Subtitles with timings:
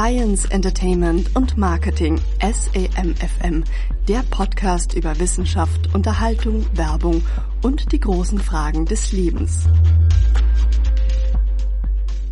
[0.00, 3.64] Science, Entertainment und Marketing SEMFM,
[4.08, 7.22] der Podcast über Wissenschaft, Unterhaltung, Werbung
[7.62, 9.68] und die großen Fragen des Lebens.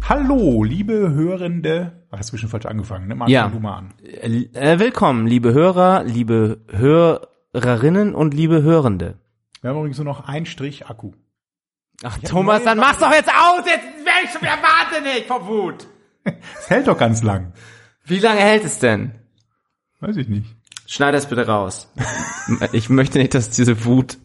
[0.09, 2.07] Hallo, liebe Hörende.
[2.11, 3.15] Ach, hast du schon falsch angefangen, ne?
[3.15, 3.49] Marc, Ja.
[3.49, 3.95] du mal an.
[4.03, 9.19] Äh, willkommen, liebe Hörer, liebe Hörerinnen und liebe Hörende.
[9.61, 11.13] Wir haben übrigens nur noch einen Strich Akku.
[12.03, 13.67] Ach, hab Thomas, dann mach's doch jetzt aus!
[13.67, 15.87] Jetzt werde ich schon wieder wahnsinnig vor Wut!
[16.59, 17.53] Es hält doch ganz lang.
[18.05, 19.13] Wie lange hält es denn?
[20.01, 20.55] Weiß ich nicht.
[20.87, 21.93] Schneid das bitte raus.
[22.73, 24.17] Ich möchte nicht, dass diese Wut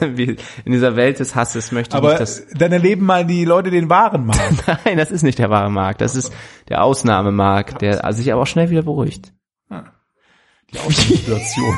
[0.00, 3.70] in dieser Welt des Hasses möchte ich Aber nicht, dass dann erleben mal die Leute
[3.70, 4.66] den wahren Markt.
[4.86, 6.00] Nein, das ist nicht der wahre Markt.
[6.00, 6.32] Das ist
[6.70, 9.34] der Ausnahmemarkt, der sich aber auch schnell wieder beruhigt.
[10.72, 11.76] Die Außensituation.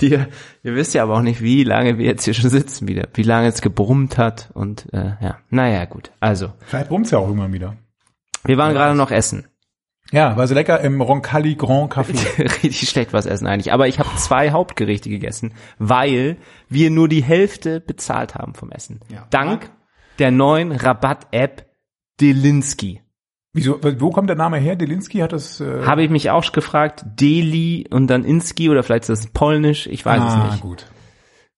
[0.00, 3.08] Die, ihr wisst ja aber auch nicht, wie lange wir jetzt hier schon sitzen wieder,
[3.14, 6.10] wie lange es gebrummt hat und äh, ja, naja, gut.
[6.18, 7.76] Also, Vielleicht brummt's ja auch immer wieder.
[8.44, 9.46] Wir waren gerade noch essen.
[10.10, 12.38] Ja, war so lecker im Roncalli Grand Café.
[12.62, 13.72] Richtig schlecht was essen eigentlich.
[13.72, 19.00] Aber ich habe zwei Hauptgerichte gegessen, weil wir nur die Hälfte bezahlt haben vom Essen.
[19.08, 19.26] Ja.
[19.30, 19.70] Dank
[20.18, 21.66] der neuen Rabatt-App
[22.20, 23.02] Delinsky.
[23.52, 24.76] Wieso, wo kommt der Name her?
[24.76, 29.08] Delinski hat das, äh, Habe ich mich auch gefragt, Deli und dann Inski oder vielleicht
[29.08, 30.62] ist das polnisch, ich weiß ah, es nicht.
[30.62, 30.86] gut.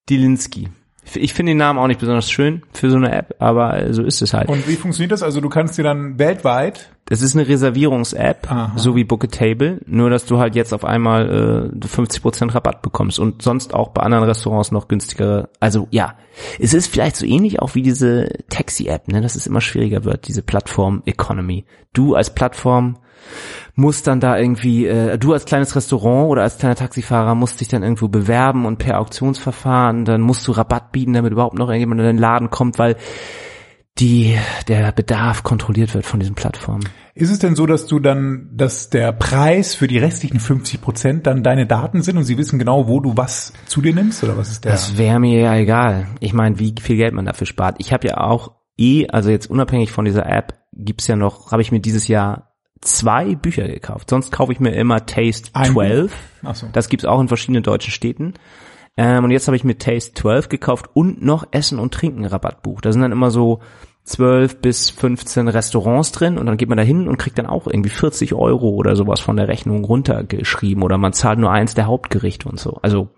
[0.08, 0.68] Delinsky.
[1.14, 4.22] Ich finde den Namen auch nicht besonders schön für so eine App, aber so ist
[4.22, 4.48] es halt.
[4.48, 5.22] Und wie funktioniert das?
[5.22, 9.80] Also du kannst dir dann weltweit, Das ist eine Reservierungs-App, so wie Book a Table,
[9.86, 14.02] nur dass du halt jetzt auf einmal äh, 50% Rabatt bekommst und sonst auch bei
[14.02, 15.48] anderen Restaurants noch günstigere.
[15.58, 16.14] Also ja,
[16.60, 20.28] es ist vielleicht so ähnlich auch wie diese Taxi-App, ne, dass es immer schwieriger wird,
[20.28, 21.64] diese Plattform-Economy.
[21.92, 22.98] Du als Plattform
[23.74, 27.68] musst dann da irgendwie, äh, du als kleines Restaurant oder als kleiner Taxifahrer musst dich
[27.68, 32.00] dann irgendwo bewerben und per Auktionsverfahren, dann musst du Rabatt bieten, damit überhaupt noch irgendjemand
[32.00, 32.96] in den Laden kommt, weil
[33.98, 36.88] die, der Bedarf kontrolliert wird von diesen Plattformen.
[37.14, 41.26] ist es denn so, dass du dann, dass der Preis für die restlichen 50 Prozent
[41.26, 44.38] dann deine Daten sind und sie wissen genau, wo du was zu dir nimmst oder
[44.38, 44.72] was ist der?
[44.72, 46.06] Das wäre mir ja egal.
[46.20, 47.76] Ich meine, wie viel Geld man dafür spart.
[47.78, 51.62] Ich habe ja auch eh, also jetzt unabhängig von dieser App, gibt's ja noch, habe
[51.62, 52.49] ich mir dieses Jahr
[52.80, 54.10] zwei Bücher gekauft.
[54.10, 56.12] Sonst kaufe ich mir immer Taste Ein 12.
[56.42, 56.66] Ach so.
[56.72, 58.34] Das gibt's auch in verschiedenen deutschen Städten.
[58.96, 62.80] Ähm, und jetzt habe ich mir Taste 12 gekauft und noch Essen und Trinken Rabattbuch.
[62.80, 63.60] Da sind dann immer so
[64.04, 67.66] 12 bis 15 Restaurants drin und dann geht man da hin und kriegt dann auch
[67.66, 71.86] irgendwie 40 Euro oder sowas von der Rechnung runtergeschrieben oder man zahlt nur eins der
[71.86, 72.78] Hauptgerichte und so.
[72.82, 73.08] Also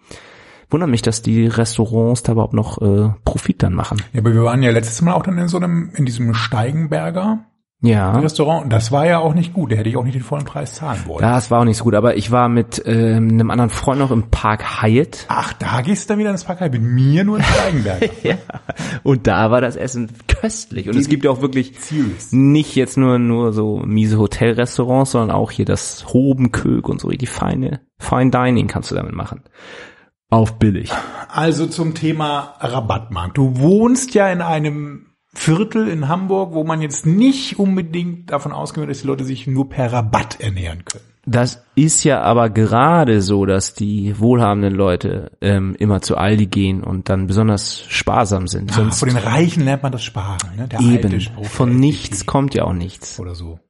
[0.69, 4.03] wundert mich, dass die Restaurants da überhaupt noch äh, Profit dann machen.
[4.13, 7.45] Ja, aber wir waren ja letztes Mal auch dann in so einem, in diesem Steigenberger
[7.83, 8.13] Ja.
[8.13, 9.73] Restaurant das war ja auch nicht gut.
[9.73, 11.21] Da hätte ich auch nicht den vollen Preis zahlen wollen.
[11.23, 14.13] Das war auch nicht so gut, aber ich war mit ähm, einem anderen Freund noch
[14.13, 15.27] im Park Hyatt.
[15.29, 16.69] Ach, da gehst du dann wieder ins Parkei.
[16.69, 18.09] Mit mir nur in Steigenberger.
[18.23, 18.37] Ja.
[19.03, 20.89] Und da war das Essen köstlich.
[20.89, 22.31] Und es gibt ja auch wirklich Serious.
[22.31, 27.31] nicht jetzt nur nur so miese Hotelrestaurants, sondern auch hier das Hobenkök und so richtig
[27.31, 29.43] feine Fine Dining kannst du damit machen.
[30.29, 30.91] Auf billig.
[31.29, 33.39] Also zum Thema Rabattmarkt.
[33.39, 38.83] Du wohnst ja in einem Viertel in Hamburg, wo man jetzt nicht unbedingt davon ausgehen
[38.83, 41.05] wird, dass die Leute sich nur per Rabatt ernähren können.
[41.25, 46.83] Das ist ja aber gerade so, dass die wohlhabenden Leute ähm, immer zu Aldi gehen
[46.83, 48.73] und dann besonders sparsam sind.
[48.73, 50.57] Ah, Sonst von den Reichen lernt man das Sparen.
[50.57, 50.67] Ne?
[50.67, 51.21] Der eben.
[51.21, 53.21] Spruch, Von nichts kommt ja auch nichts.
[53.21, 53.61] Oder so.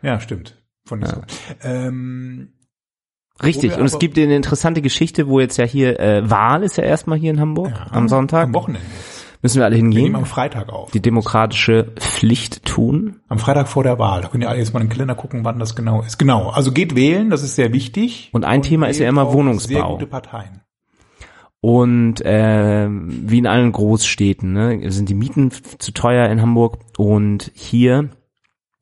[0.00, 0.56] Ja, stimmt.
[0.86, 1.20] Von nichts.
[1.62, 2.54] Ähm,
[3.42, 3.76] Richtig.
[3.76, 7.18] Und es gibt eine interessante Geschichte, wo jetzt ja hier äh, Wahl ist ja erstmal
[7.18, 8.44] hier in Hamburg ja, am Sonntag.
[8.44, 8.86] Am Wochenende.
[9.42, 10.16] Müssen wir alle Wir nehmen hingehen.
[10.16, 10.90] am Freitag auf.
[10.90, 13.20] Die demokratische Pflicht tun.
[13.28, 14.20] Am Freitag vor der Wahl.
[14.20, 16.18] Da könnt ihr alle jetzt mal in den Kalender gucken, wann das genau ist.
[16.18, 16.50] Genau.
[16.50, 18.30] Also geht wählen, das ist sehr wichtig.
[18.32, 19.68] Und ein Thema ist ja immer Wohnungsbau.
[19.68, 20.60] Sehr gute Parteien.
[21.62, 26.78] Und äh, wie in allen Großstädten ne, sind die Mieten zu teuer in Hamburg.
[26.96, 28.10] Und hier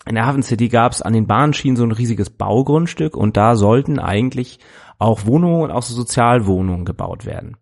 [0.06, 3.56] in der Hafen City gab es an den Bahnschienen so ein riesiges Baugrundstück und da
[3.56, 4.58] sollten eigentlich
[4.98, 7.56] auch Wohnungen und auch so Sozialwohnungen gebaut werden.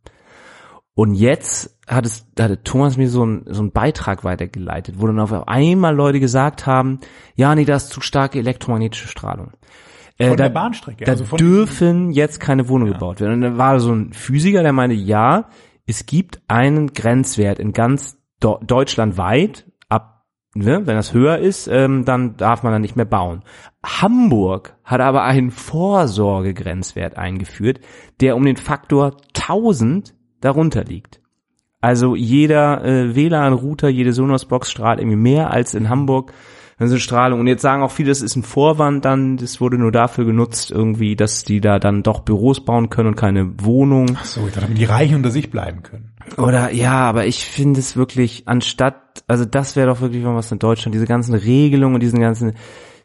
[0.96, 5.06] Und jetzt hat es, da hatte Thomas mir so ein, so einen Beitrag weitergeleitet, wo
[5.06, 7.00] dann auf einmal Leute gesagt haben,
[7.34, 9.52] ja, nee, da ist zu starke elektromagnetische Strahlung.
[10.16, 11.04] Äh, Von da, der Bahnstrecke.
[11.04, 13.34] da also dürfen jetzt keine Wohnungen gebaut werden.
[13.34, 15.50] Und da war so ein Physiker, der meinte, ja,
[15.84, 21.68] es gibt einen Grenzwert in ganz Do Deutschland weit, ab, ne, wenn das höher ist,
[21.68, 23.42] ähm, dann darf man dann nicht mehr bauen.
[23.84, 27.80] Hamburg hat aber einen Vorsorgegrenzwert eingeführt,
[28.22, 31.20] der um den Faktor 1000 darunter liegt.
[31.80, 36.32] Also jeder äh, WLAN-Router, jede Sonos-Box strahlt irgendwie mehr als in Hamburg.
[36.78, 37.40] Dann sind Strahlung.
[37.40, 40.70] Und jetzt sagen auch viele, das ist ein Vorwand dann, das wurde nur dafür genutzt,
[40.70, 44.16] irgendwie, dass die da dann doch Büros bauen können und keine Wohnung.
[44.20, 46.12] Ach so, damit die Reichen unter sich bleiben können.
[46.36, 50.58] Oder ja, aber ich finde es wirklich, anstatt, also das wäre doch wirklich was in
[50.58, 52.54] Deutschland, diese ganzen Regelungen, diesen ganzen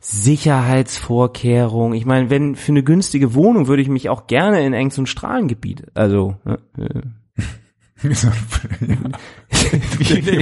[0.01, 1.95] Sicherheitsvorkehrungen.
[1.95, 5.85] Ich meine, wenn für eine günstige Wohnung würde ich mich auch gerne in ein Strahlengebiet,
[5.93, 7.01] also ne, äh,
[8.01, 8.13] Wie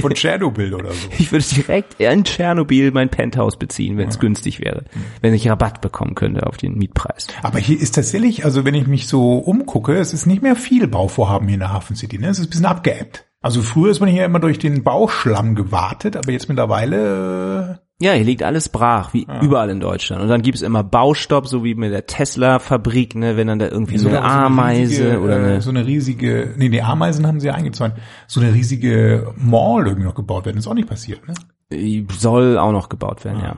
[0.00, 1.08] von Tschernobyl oder so.
[1.18, 4.84] ich würde direkt in Tschernobyl mein Penthouse beziehen, wenn es günstig wäre,
[5.20, 7.28] wenn ich Rabatt bekommen könnte auf den Mietpreis.
[7.42, 10.86] Aber hier ist tatsächlich, also wenn ich mich so umgucke, es ist nicht mehr viel
[10.86, 12.18] Bauvorhaben hier in der Hafen City.
[12.18, 12.28] Ne?
[12.28, 13.26] Es ist ein bisschen abgeebbt.
[13.42, 18.24] Also früher ist man hier immer durch den Bauschlamm gewartet, aber jetzt mittlerweile Ja, hier
[18.24, 20.22] liegt alles brach, wie überall in Deutschland.
[20.22, 23.98] Und dann gibt's immer Baustopp, so wie mit der Tesla-Fabrik, ne, wenn dann da irgendwie
[23.98, 25.60] so eine Ja, Ameise riesige, oder äh, eine.
[25.60, 27.94] so eine riesige, nee, die Ameisen haben sie ja eingezäunt.
[28.26, 31.34] So eine riesige Mall irgendwie noch gebaut werden, ist auch nicht passiert, ne?
[31.70, 33.56] äh, Soll auch noch gebaut werden, ja.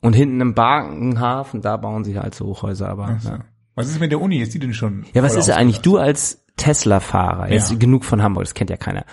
[0.00, 3.18] Und hinten im Barkenhafen, da bauen sie halt so Hochhäuser, aber.
[3.24, 3.40] Ja.
[3.74, 4.38] Was ist mit der Uni?
[4.40, 5.04] Ist die denn schon?
[5.12, 7.50] Ja, was ist eigentlich du als Tesla-Fahrer?
[7.52, 7.76] Jetzt Ja.
[7.76, 9.04] genug von Hamburg, das kennt ja keiner.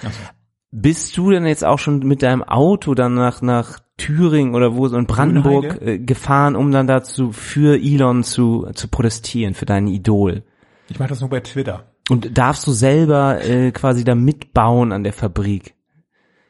[0.76, 4.88] Bist du denn jetzt auch schon mit deinem Auto dann nach, nach Thüringen oder wo
[4.88, 10.42] in Brandenburg äh, gefahren, um dann dazu für Elon zu, zu protestieren, für dein Idol?
[10.90, 11.92] Ich mache das nur bei Twitter.
[12.10, 15.76] Und darfst du selber äh, quasi da mitbauen an der Fabrik?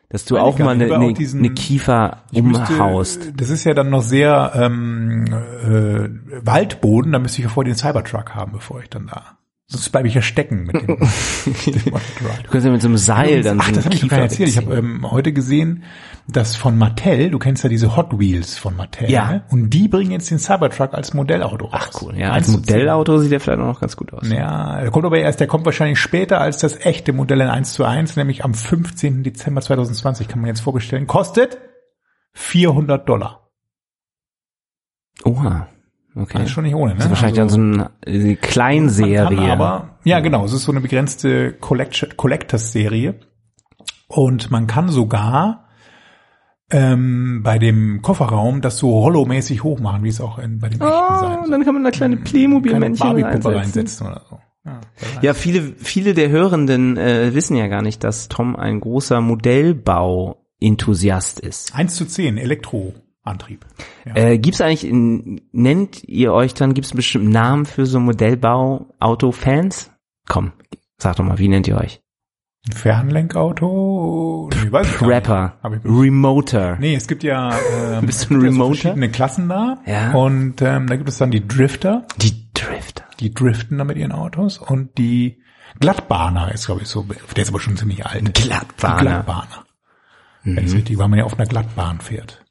[0.08, 3.34] Dass du Meine auch mal eine, eine, diesen- eine Kiefer Ich müsste- umhaust.
[3.36, 7.78] Das ist ja dann noch sehr ähm, äh, Waldboden, da müsste ich ja vorher den
[7.78, 9.38] Cybertruck haben, bevor ich dann da.
[9.74, 10.98] Sonst bleibe ich ja stecken mit dem, dem.
[11.66, 14.18] Du kannst ja mit so einem Seil dann Ach, so das habe ich noch gar
[14.22, 14.50] nicht erzählt.
[14.50, 15.84] Ich habe ähm, heute gesehen,
[16.28, 19.32] dass von Mattel, du kennst ja diese Hot Wheels von Mattel, Ja.
[19.32, 19.44] ne?
[19.50, 21.90] und die bringen jetzt den Cybertruck als Modellauto raus.
[21.96, 22.74] Ach cool, ja, als 1 zu 10.
[22.76, 24.30] Modellauto sieht der vielleicht auch noch ganz gut aus.
[24.30, 27.74] Ja, der kommt aber erst, der kommt wahrscheinlich später als das echte Modell in 1
[27.74, 29.24] zu 1, nämlich am 15.
[29.24, 31.08] Dezember 2020, kann man jetzt vorbestellen.
[31.08, 31.58] Kostet
[32.34, 33.50] 400 Dollar.
[35.26, 35.68] Oha,
[36.16, 36.34] okay.
[36.40, 36.98] Das ist schon nicht ohne, ne?
[36.98, 39.52] Das ist wahrscheinlich Also- dann so eine Kleinserie.
[39.52, 43.16] aber, ja genau, es ist so eine begrenzte Collection, Collectors-Serie.
[44.08, 45.68] Und man kann sogar
[46.72, 50.92] ähm, bei dem Kofferraum das so hollow-mäßig hochmachen, wie es auch in, bei dem echten
[50.94, 51.52] Oh, sein und soll.
[51.52, 54.08] dann kann man da kleine Keine Playmobil-Männchen Barbie-Puppe reinsetzen.
[54.08, 54.40] reinsetzen oder so.
[54.66, 54.80] Ja,
[55.22, 61.40] Ja, viele, viele der Hörenden äh, wissen ja gar nicht, dass Tom ein großer Modellbau-Enthusiast
[61.42, 61.76] ist.
[61.76, 62.38] 1 zu 10,
[63.26, 63.66] Elektroantrieb.
[64.06, 64.16] Ja.
[64.16, 69.92] Äh, gibt's eigentlich, nennt ihr euch dann, gibt's einen bestimmten Namen für so Modellbau-Auto-Fans?
[70.28, 70.52] Komm,
[70.98, 72.02] sag doch mal, wie nennt ihr euch?
[72.74, 74.50] Fernlenkauto?
[74.54, 75.02] Nee, nicht.
[75.86, 76.78] Remoter.
[76.80, 77.58] Nee, es gibt ja,
[77.98, 78.76] ähm, Bist du ein ja so Remoter?
[78.76, 79.78] verschiedene Klassen da.
[79.86, 80.14] Ja.
[80.14, 83.04] Und ähm, da gibt es dann die Drifter, Die Drifter.
[83.20, 84.58] die driften da mit ihren Autos.
[84.60, 85.42] Und die
[85.82, 87.04] Glattbahner ist, glaube ich, so,
[87.36, 88.34] der ist aber schon ziemlich alt.
[88.34, 88.98] Glattbahner.
[89.00, 89.66] Die Glattbahner.
[90.44, 90.56] Mhm.
[90.56, 92.43] Wenn es richtig, weil man ja auf einer Glattbahn fährt.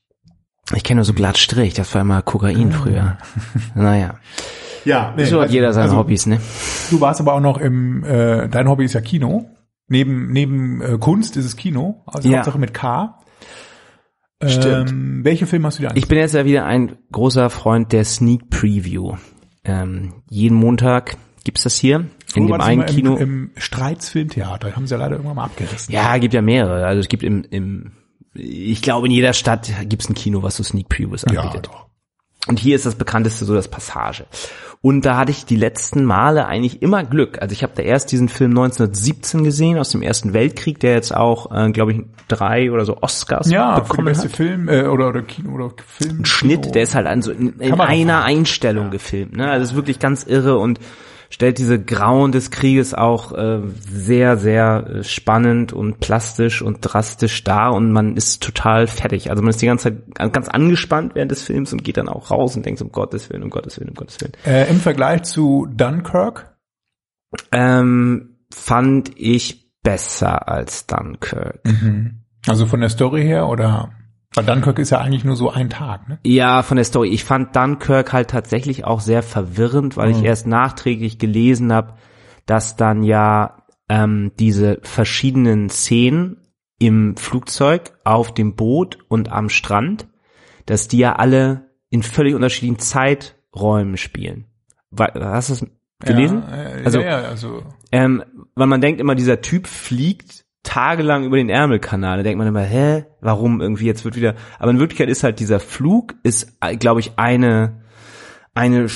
[0.74, 3.18] Ich kenne nur so Glattstrich, das war immer Kokain früher.
[3.74, 4.14] Naja,
[4.84, 6.40] Ja, nee, so hat jeder seine also, Hobbys, ne?
[6.90, 9.48] Du warst aber auch noch im, äh, dein Hobby ist ja Kino.
[9.88, 12.38] Neben, neben äh, Kunst ist es Kino, also Ja.
[12.38, 13.18] Hauptsache mit K.
[14.44, 14.90] Stimmt.
[14.90, 18.04] Ähm, welche Filme hast du dir Ich bin jetzt ja wieder ein großer Freund der
[18.04, 19.14] Sneak Preview.
[19.64, 23.16] Ähm, jeden Montag gibt's das hier in dem einen im, Kino.
[23.16, 25.92] Im Streits Filmtheater, haben sie ja leider irgendwann mal abgerissen.
[25.92, 26.86] ja, gibt ja mehrere.
[26.86, 27.92] Also es gibt im, im
[28.34, 31.66] ich glaube in jeder Stadt gibt's ein Kino, was so Sneak Previews ja anbietet.
[31.66, 31.86] doch.
[32.48, 34.26] Und hier ist das bekannteste so das Passage.
[34.80, 37.40] Und da hatte ich die letzten Male eigentlich immer Glück.
[37.40, 41.14] Also ich habe da erst diesen Film 1917 gesehen aus dem Ersten Weltkrieg, der jetzt
[41.14, 44.32] auch, äh, glaube ich, drei oder so Oscars Ja, bekommen beste hat.
[44.32, 46.24] Film äh, oder oder Kino oder Film.
[46.24, 49.36] Schnitt, der ist halt an so in, in einer Einstellung gefilmt.
[49.36, 49.48] Ne?
[49.48, 50.80] Also ist wirklich ganz irre und
[51.32, 57.42] stellt diese Grauen des Krieges auch äh, sehr, sehr äh, spannend und plastisch und drastisch
[57.42, 59.30] dar und man ist total fertig.
[59.30, 62.30] Also man ist die ganze Zeit ganz angespannt während des Films und geht dann auch
[62.30, 64.34] raus und denkt um Gottes Willen, um Gottes Willen, um Gottes Willen.
[64.44, 66.54] Äh, Im Vergleich zu Dunkirk.
[67.50, 71.60] Ähm, fand ich besser als Dunkirk.
[72.46, 73.90] Also von der Story her oder
[74.34, 76.18] weil Dunkirk ist ja eigentlich nur so ein Tag, ne?
[76.24, 77.08] Ja, von der Story.
[77.08, 81.94] Ich fand Dunkirk halt tatsächlich auch sehr verwirrend, weil ich erst nachträglich gelesen habe,
[82.46, 86.38] dass dann ja ähm, diese verschiedenen Szenen
[86.78, 90.08] im Flugzeug, auf dem Boot und am Strand,
[90.66, 94.46] dass die ja alle in völlig unterschiedlichen Zeiträumen spielen.
[94.98, 95.66] Hast du das
[96.00, 96.42] gelesen?
[96.48, 97.62] Ja, äh, Also- ja, ja, also
[97.92, 98.24] Ähm,
[98.54, 102.18] weil man denkt immer, dieser Typ fliegt tagelang über den Ärmelkanal.
[102.18, 104.34] Da denkt man immer, hä, warum irgendwie jetzt wird wieder.
[104.58, 107.82] Aber in Wirklichkeit ist halt dieser Flug, ist, glaube ich, eine,
[108.54, 108.86] eine,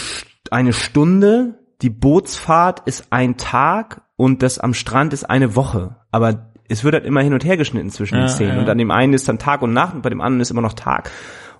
[0.50, 1.58] eine Stunde.
[1.82, 5.96] Die Bootsfahrt ist ein Tag und das am Strand ist eine Woche.
[6.10, 8.54] Aber es wird halt immer hin und her geschnitten zwischen den Ja, Szenen.
[8.54, 8.60] ja.
[8.60, 10.62] Und an dem einen ist dann Tag und Nacht und bei dem anderen ist immer
[10.62, 11.10] noch Tag.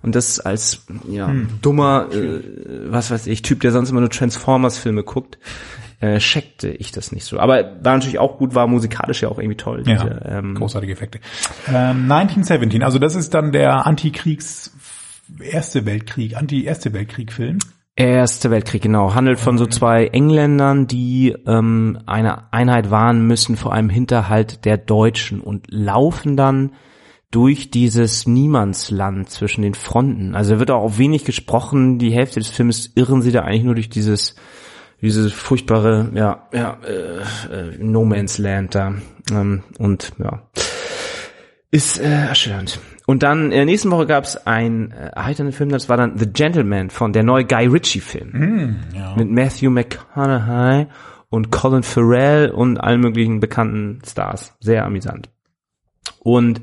[0.03, 1.47] Und das als ja, Hm.
[1.61, 2.41] dummer, äh,
[2.91, 5.37] was weiß ich, Typ, der sonst immer nur Transformers-Filme guckt,
[5.99, 7.39] äh, checkte ich das nicht so.
[7.39, 9.83] Aber war natürlich auch gut, war musikalisch ja auch irgendwie toll.
[9.85, 11.19] ja, Diese, ähm, großartige Effekte.
[11.67, 13.85] Ähm, 1917, also das ist dann der
[15.41, 17.59] Erste Weltkrieg, Anti-Erste Weltkrieg-Film.
[17.95, 19.15] Erste Weltkrieg, genau.
[19.15, 24.77] Handelt von so zwei Engländern, die ähm, eine Einheit wahren müssen vor einem Hinterhalt der
[24.77, 26.73] Deutschen und laufen dann
[27.31, 30.35] durch dieses Niemandsland zwischen den Fronten.
[30.35, 31.97] Also wird auch wenig gesprochen.
[31.97, 34.35] Die Hälfte des Films irren sie da eigentlich nur durch dieses
[35.01, 37.19] dieses furchtbare, ja, ja, äh,
[37.53, 38.95] äh, No Man's Land da.
[39.31, 40.43] Ähm, und ja,
[41.71, 42.79] ist äh, erschütternd.
[43.05, 46.17] Und dann in der nächsten Woche gab es einen äh, erheiternden Film, das war dann
[46.17, 48.31] The Gentleman von der neue Guy Ritchie-Film.
[48.31, 49.15] Mm, ja.
[49.15, 50.87] Mit Matthew McConaughey
[51.29, 54.55] und Colin Farrell und allen möglichen bekannten Stars.
[54.59, 55.29] Sehr amüsant.
[56.19, 56.61] Und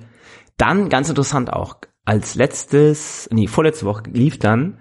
[0.56, 4.78] dann, ganz interessant auch, als letztes, nee, vorletzte Woche lief dann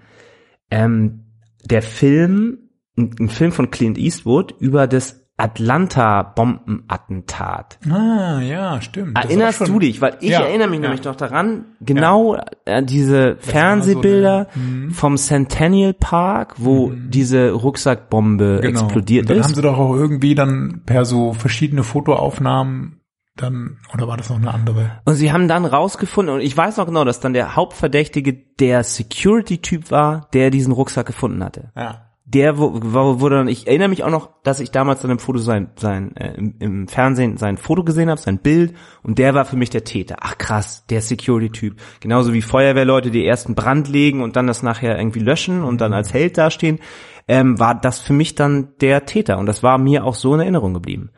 [0.70, 1.26] ähm,
[1.64, 2.63] der Film,
[2.98, 7.80] ein, Film von Clint Eastwood über das Atlanta-Bombenattentat.
[7.90, 9.18] Ah, ja, stimmt.
[9.18, 10.02] Das Erinnerst du dich?
[10.02, 10.90] Weil ich Ja, erinnere mich ja.
[10.90, 14.92] nämlich noch daran, genau äh, diese Fernsehbilder so eine- mhm.
[14.92, 18.82] vom Centennial Park, wo diese Rucksackbombe Genau.
[18.86, 19.46] explodiert Und dann ist.
[19.48, 23.00] haben sie doch auch irgendwie dann per so verschiedene Fotoaufnahmen
[23.36, 25.02] dann, oder war das noch eine andere?
[25.06, 28.84] Und sie haben dann rausgefunden, und ich weiß noch genau, dass dann der Hauptverdächtige der
[28.84, 31.72] Security-Typ war, der diesen Rucksack gefunden hatte.
[31.76, 32.12] Ja.
[32.26, 35.20] Der wo- wo- wurde dann, ich erinnere mich auch noch, dass ich damals dann im
[35.20, 39.34] Foto sein, sein äh, im, im Fernsehen sein Foto gesehen habe, sein Bild, und der
[39.34, 40.16] war für mich der Täter.
[40.22, 41.76] Ach krass, der Security-Typ.
[42.00, 45.82] Genauso wie Feuerwehrleute, die erst einen Brand legen und dann das nachher irgendwie löschen und
[45.82, 46.80] dann als Held dastehen,
[47.28, 49.38] ähm, war das für mich dann der Täter.
[49.38, 51.10] Und das war mir auch so in Erinnerung geblieben.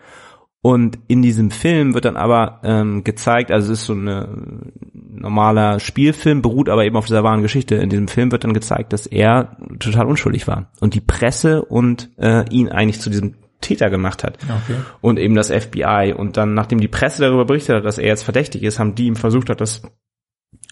[0.65, 4.71] Und in diesem Film wird dann aber ähm, gezeigt, also es ist so ein
[5.13, 7.75] normaler Spielfilm, beruht aber eben auf dieser wahren Geschichte.
[7.75, 12.09] In diesem Film wird dann gezeigt, dass er total unschuldig war und die Presse und
[12.17, 14.39] äh, ihn eigentlich zu diesem Täter gemacht hat.
[14.41, 14.79] Okay.
[15.01, 16.15] Und eben das FBI.
[16.17, 19.05] Und dann, nachdem die Presse darüber berichtet hat, dass er jetzt verdächtig ist, haben die
[19.05, 19.83] ihm versucht, hat, das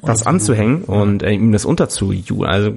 [0.01, 2.50] das anzuhängen und äh, ihm das unterzujubeln.
[2.50, 2.73] Also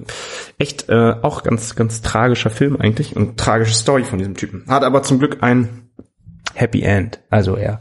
[0.58, 4.64] echt äh, auch ganz, ganz tragischer Film eigentlich und tragische Story von diesem Typen.
[4.68, 5.85] Hat aber zum Glück ein
[6.56, 7.20] Happy End.
[7.30, 7.80] Also er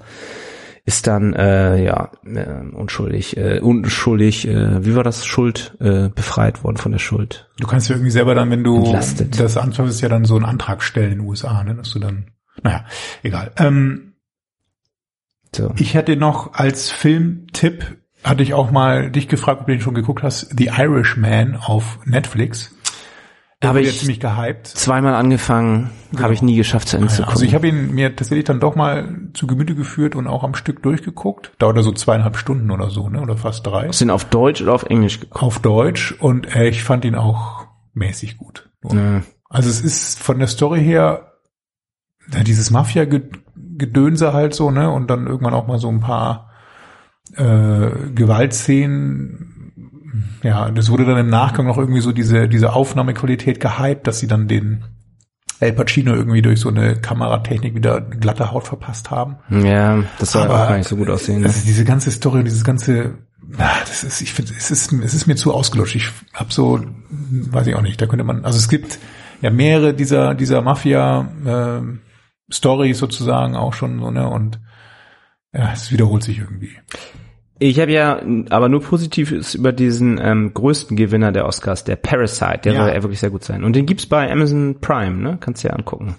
[0.88, 6.64] ist dann äh, ja äh, unschuldig, äh, unschuldig, äh, wie war das Schuld äh, befreit
[6.64, 7.50] worden von der Schuld.
[7.60, 9.40] Du kannst ja irgendwie selber dann, wenn du Entlastet.
[9.40, 12.32] das anfängst, ja dann so einen Antrag stellen in den USA, ne, dass du dann,
[12.62, 12.86] naja,
[13.24, 13.52] egal.
[13.58, 14.14] Ähm,
[15.56, 15.74] So.
[15.78, 19.94] ich hätte noch als Filmtipp, hatte ich auch mal dich gefragt, ob du den schon
[19.96, 22.75] geguckt hast, The Irishman auf Netflix.
[23.62, 24.68] Der Habe ich ziemlich gehypt.
[24.68, 27.34] zweimal angefangen, habe ich nie geschafft zu Ende zu Ja, gucken.
[27.34, 30.56] also ich habe ihn mir tatsächlich dann doch mal zu Gemüte geführt und auch am
[30.56, 31.54] Stück durchgeguckt.
[31.58, 33.22] Dauert er so zweieinhalb Stunden oder so, ne?
[33.22, 33.92] Oder fast drei.
[33.92, 35.42] sind auf Deutsch oder auf Englisch geguckt.
[35.42, 38.70] Auf Deutsch und äh, ich fand ihn auch mäßig gut.
[38.92, 39.22] Ja.
[39.50, 41.32] Also es ist von der Story her
[42.34, 44.92] ja, dieses Mafia-Gedönse halt so, ne?
[44.92, 46.52] Und dann irgendwann auch mal so ein paar
[47.36, 49.52] äh, Gewaltszenen.
[50.44, 54.28] Ja, das wurde dann im Nachgang noch irgendwie so diese, diese Aufnahmequalität gehypt, dass sie
[54.28, 54.84] dann den
[55.60, 59.38] El Pacino irgendwie durch so eine Kameratechnik wieder glatte Haut verpasst haben.
[59.50, 61.42] Ja, das soll auch gar nicht so gut aussehen.
[61.42, 61.48] Ne?
[61.48, 63.16] Also diese ganze Story und dieses ganze,
[63.58, 65.96] das ist, ich finde, es ist, es ist mir zu ausgelutscht.
[65.96, 69.00] Ich hab so, weiß ich auch nicht, da könnte man, also es gibt
[69.42, 71.82] ja mehrere dieser, dieser Mafia, äh,
[72.50, 74.60] Stories sozusagen auch schon so, ne, und
[75.54, 76.72] ja, es wiederholt sich irgendwie.
[77.60, 78.20] Ich habe ja
[78.50, 82.60] aber nur Positives über diesen ähm, größten Gewinner der Oscars, der Parasite.
[82.66, 82.80] Der Ja.
[82.86, 83.64] soll ja wirklich sehr gut sein.
[83.64, 85.38] Und den gibt's bei Amazon Prime, ne?
[85.40, 86.16] Kannst du ja angucken.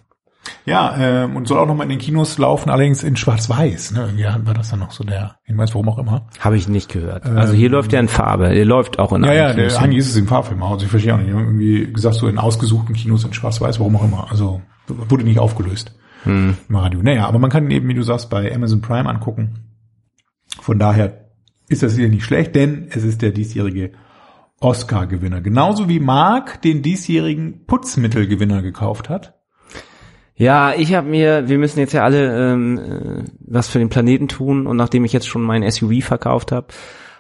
[0.65, 4.47] Ja, ähm, und soll auch nochmal in den Kinos laufen, allerdings in Schwarz-Weiß, ne, irgendwie
[4.47, 6.29] war das dann noch so der Hinweis, warum auch immer.
[6.39, 7.27] Habe ich nicht gehört.
[7.27, 8.49] also hier läuft der in Farbe.
[8.55, 10.91] Der läuft auch in Ähm, Ja, ja, der, eigentlich ist es im Fahrfilm, also ich
[10.91, 11.29] verstehe auch nicht.
[11.31, 14.29] Irgendwie gesagt, so in ausgesuchten Kinos in Schwarz-Weiß, warum auch immer.
[14.31, 16.57] Also wurde nicht aufgelöst Hm.
[16.69, 17.03] im Radio.
[17.03, 19.65] Naja, aber man kann ihn eben, wie du sagst, bei Amazon Prime angucken.
[20.61, 21.26] Von daher
[21.69, 23.93] ist das hier nicht schlecht, denn es ist der diesjährige
[24.61, 25.41] Oscar-Gewinner.
[25.41, 29.35] Genauso wie Mark den diesjährigen Putzmittelgewinner gekauft hat.
[30.35, 34.29] Ja, ich habe mir, wir müssen jetzt ja alle ähm, äh, was für den Planeten
[34.29, 36.69] tun und nachdem ich jetzt schon mein SUV verkauft habe,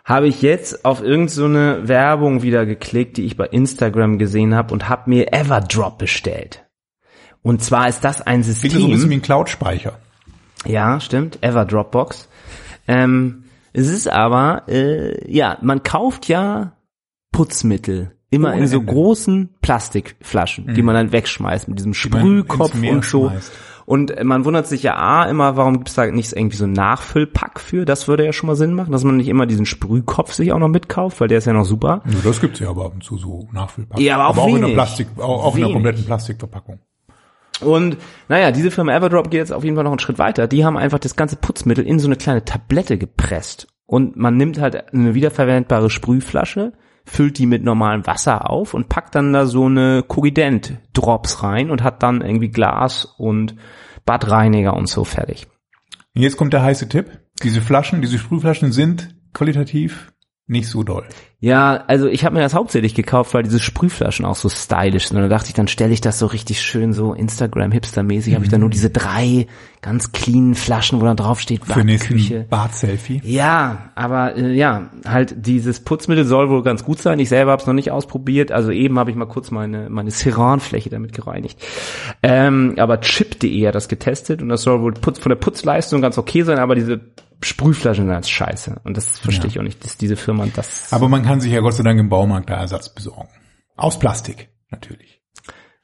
[0.04, 4.54] habe ich jetzt auf irgend so eine Werbung wieder geklickt, die ich bei Instagram gesehen
[4.54, 6.64] habe und habe mir Everdrop bestellt.
[7.42, 9.10] Und zwar ist das ein Klingt so ein bisschen System.
[9.10, 9.98] wie ein Cloud-Speicher.
[10.66, 12.28] Ja, stimmt, Everdropbox.
[12.86, 13.44] Ähm,
[13.76, 16.72] es ist aber, äh, ja, man kauft ja
[17.32, 18.92] Putzmittel immer Ohne in so Ende.
[18.92, 23.28] großen Plastikflaschen, die man dann wegschmeißt mit diesem Sprühkopf und so.
[23.28, 23.52] schmeißt.
[23.86, 26.72] Und äh, man wundert sich ja A, immer, warum gibt's da nicht irgendwie so einen
[26.72, 27.84] Nachfüllpack für?
[27.84, 30.58] Das würde ja schon mal Sinn machen, dass man nicht immer diesen Sprühkopf sich auch
[30.58, 32.02] noch mitkauft, weil der ist ja noch super.
[32.04, 34.04] Ja, das gibt's ja aber ab und zu so Nachfüllpackungen.
[34.04, 34.74] Ja, aber auch in einer wenig.
[34.74, 35.72] Plastik, auch, auch in einer Wenig.
[35.74, 36.80] kompletten Plastikverpackung.
[37.60, 37.96] Und
[38.28, 40.46] naja, diese Firma Everdrop geht jetzt auf jeden Fall noch einen Schritt weiter.
[40.46, 43.66] Die haben einfach das ganze Putzmittel in so eine kleine Tablette gepresst.
[43.86, 46.72] Und man nimmt halt eine wiederverwendbare Sprühflasche,
[47.04, 51.82] füllt die mit normalem Wasser auf und packt dann da so eine Cogident-Drops rein und
[51.82, 53.54] hat dann irgendwie Glas und
[54.04, 55.46] Badreiniger und so fertig.
[56.14, 57.20] Jetzt kommt der heiße Tipp.
[57.42, 60.12] Diese Flaschen, diese Sprühflaschen sind qualitativ
[60.48, 61.04] nicht so doll.
[61.40, 65.16] Ja, also ich habe mir das hauptsächlich gekauft, weil diese Sprühflaschen auch so stylisch sind.
[65.16, 68.34] Und da dachte ich, dann stelle ich das so richtig schön so Instagram-Hipster-mäßig.
[68.34, 69.46] Habe ich dann nur diese drei
[69.82, 72.46] ganz cleanen Flaschen, wo dann drauf steht Für nächsten.
[72.48, 73.20] Bad-Selfie.
[73.24, 77.18] Ja, aber äh, ja, halt dieses Putzmittel soll wohl ganz gut sein.
[77.18, 78.50] Ich selber habe es noch nicht ausprobiert.
[78.50, 81.60] Also eben habe ich mal kurz meine meine Ceran-Fläche damit gereinigt.
[82.22, 86.18] Ähm, aber Chip.de hat das getestet und das soll wohl Putz, von der Putzleistung ganz
[86.18, 87.00] okay sein, aber diese
[87.42, 88.80] Sprühflaschen sind ganz scheiße.
[88.84, 90.92] Und das verstehe ich auch nicht, dass diese Firma das.
[90.92, 93.28] Aber man kann sich ja Gott sei Dank im Baumarkt da Ersatz besorgen.
[93.76, 95.20] Aus Plastik, natürlich.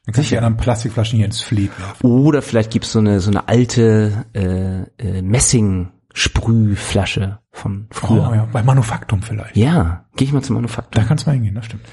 [0.06, 2.04] Man kann sich ja dann Plastikflaschen hier ins Fleet werfen.
[2.04, 8.28] Oder vielleicht gibt's so eine so eine alte äh, äh, Messing-Sprühflasche von früher.
[8.28, 8.49] Oh, ja.
[8.50, 9.56] Bei Manufaktum vielleicht.
[9.56, 11.00] Ja, gehe ich mal zum Manufaktum.
[11.00, 11.85] Da kannst du mal hingehen, das stimmt.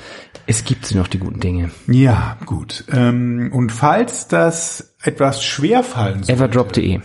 [0.47, 1.69] Es gibt sie noch, die guten Dinge.
[1.85, 2.85] Ja, gut.
[2.91, 7.01] Ähm, und falls das etwas schwer fallen sollte, Everdrop.de.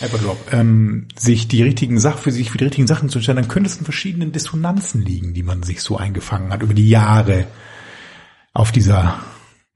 [0.00, 3.50] Everdrop, ähm, sich die richtigen Sachen für sich für die richtigen Sachen zu entscheiden, dann
[3.50, 7.46] könnte es in verschiedenen Dissonanzen liegen, die man sich so eingefangen hat über die Jahre
[8.52, 9.20] auf dieser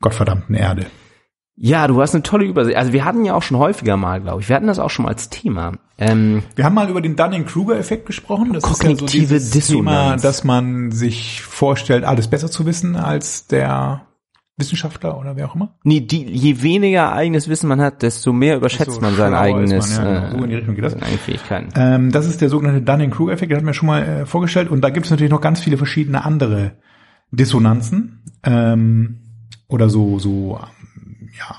[0.01, 0.87] gottverdammten Erde.
[1.57, 2.77] Ja, du hast eine tolle Übersicht.
[2.77, 4.49] Also wir hatten ja auch schon häufiger mal, glaube ich.
[4.49, 5.73] Wir hatten das auch schon mal als Thema.
[5.99, 8.53] Ähm, Wir haben mal über den Dunning-Kruger-Effekt gesprochen.
[8.53, 10.11] Das Kognitive ist ja so Dissonanz.
[10.11, 14.05] Thema, dass man sich vorstellt, alles besser zu wissen als der
[14.57, 15.75] Wissenschaftler oder wer auch immer.
[15.83, 19.97] nee, die, je weniger eigenes Wissen man hat, desto mehr überschätzt Desto man sein eigenes,
[19.99, 20.27] man, ja, genau.
[20.27, 20.95] äh, So in die Richtung geht das.
[21.25, 21.69] Fähigkeiten.
[21.75, 24.69] Ähm, das ist der sogenannte Dunning-Kruger-Effekt, den hatten wir schon mal äh, vorgestellt.
[24.71, 26.77] Und da gibt es natürlich noch ganz viele verschiedene andere
[27.33, 28.23] Dissonanzen.
[28.45, 29.19] Ähm,
[29.67, 30.61] oder so, so,
[30.97, 31.57] ähm, ja,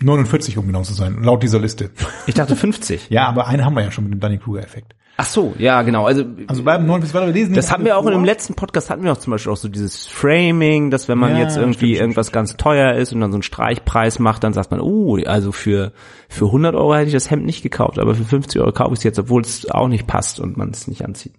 [0.00, 1.90] 49, um genau zu sein, laut dieser Liste.
[2.26, 3.06] Ich dachte 50.
[3.10, 4.94] Ja, aber eine haben wir ja schon mit dem Dunning-Kruger-Effekt.
[5.18, 6.04] Ach so, ja, genau.
[6.06, 7.54] Also, Also beim 49 weiter lesen.
[7.54, 8.20] das haben wir auch in vor.
[8.20, 11.32] dem letzten Podcast hatten wir auch zum Beispiel auch so dieses Framing, dass wenn man
[11.32, 14.44] Ja, jetzt irgendwie stimmt, stimmt, irgendwas ganz teuer ist und dann so einen Streichpreis macht,
[14.44, 15.92] dann sagt man, oh, also für,
[16.28, 18.98] für 100 Euro hätte ich das Hemd nicht gekauft, aber für 50 Euro kaufe ich
[18.98, 21.32] es jetzt, obwohl es auch nicht passt und man es nicht anzieht.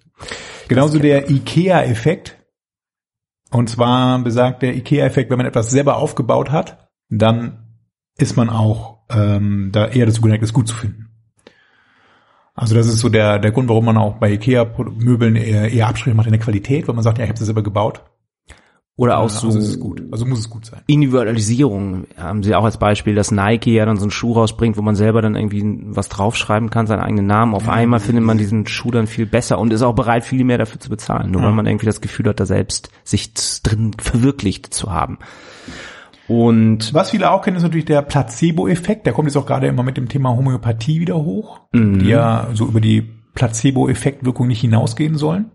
[0.67, 2.35] Genauso der IKEA-Effekt.
[3.51, 7.59] Und zwar besagt der IKEA-Effekt, wenn man etwas selber aufgebaut hat, dann
[8.17, 11.03] ist man auch ähm, da eher dazu geneigt, es gut zu finden.
[12.57, 16.15] Also das ist so der, der Grund, warum man auch bei IKEA-Möbeln eher, eher Abstriche
[16.15, 18.01] macht in der Qualität, weil man sagt, ja, ich habe es selber gebaut.
[18.95, 20.01] Oder auch also so gut.
[20.11, 20.81] Also muss es gut sein.
[20.87, 24.81] Individualisierung haben sie auch als Beispiel, dass Nike ja dann so einen Schuh rausbringt, wo
[24.81, 25.63] man selber dann irgendwie
[25.95, 27.53] was draufschreiben kann, seinen eigenen Namen.
[27.53, 30.57] Auf einmal findet man diesen Schuh dann viel besser und ist auch bereit, viel mehr
[30.57, 34.73] dafür zu bezahlen, nur weil man irgendwie das Gefühl hat, da selbst sich drin verwirklicht
[34.73, 35.19] zu haben.
[36.27, 39.05] Und Was viele auch kennen, ist natürlich der Placebo-Effekt.
[39.05, 42.65] Der kommt jetzt auch gerade immer mit dem Thema Homöopathie wieder hoch, die ja so
[42.65, 45.51] über die Placebo-Effektwirkung nicht hinausgehen sollen.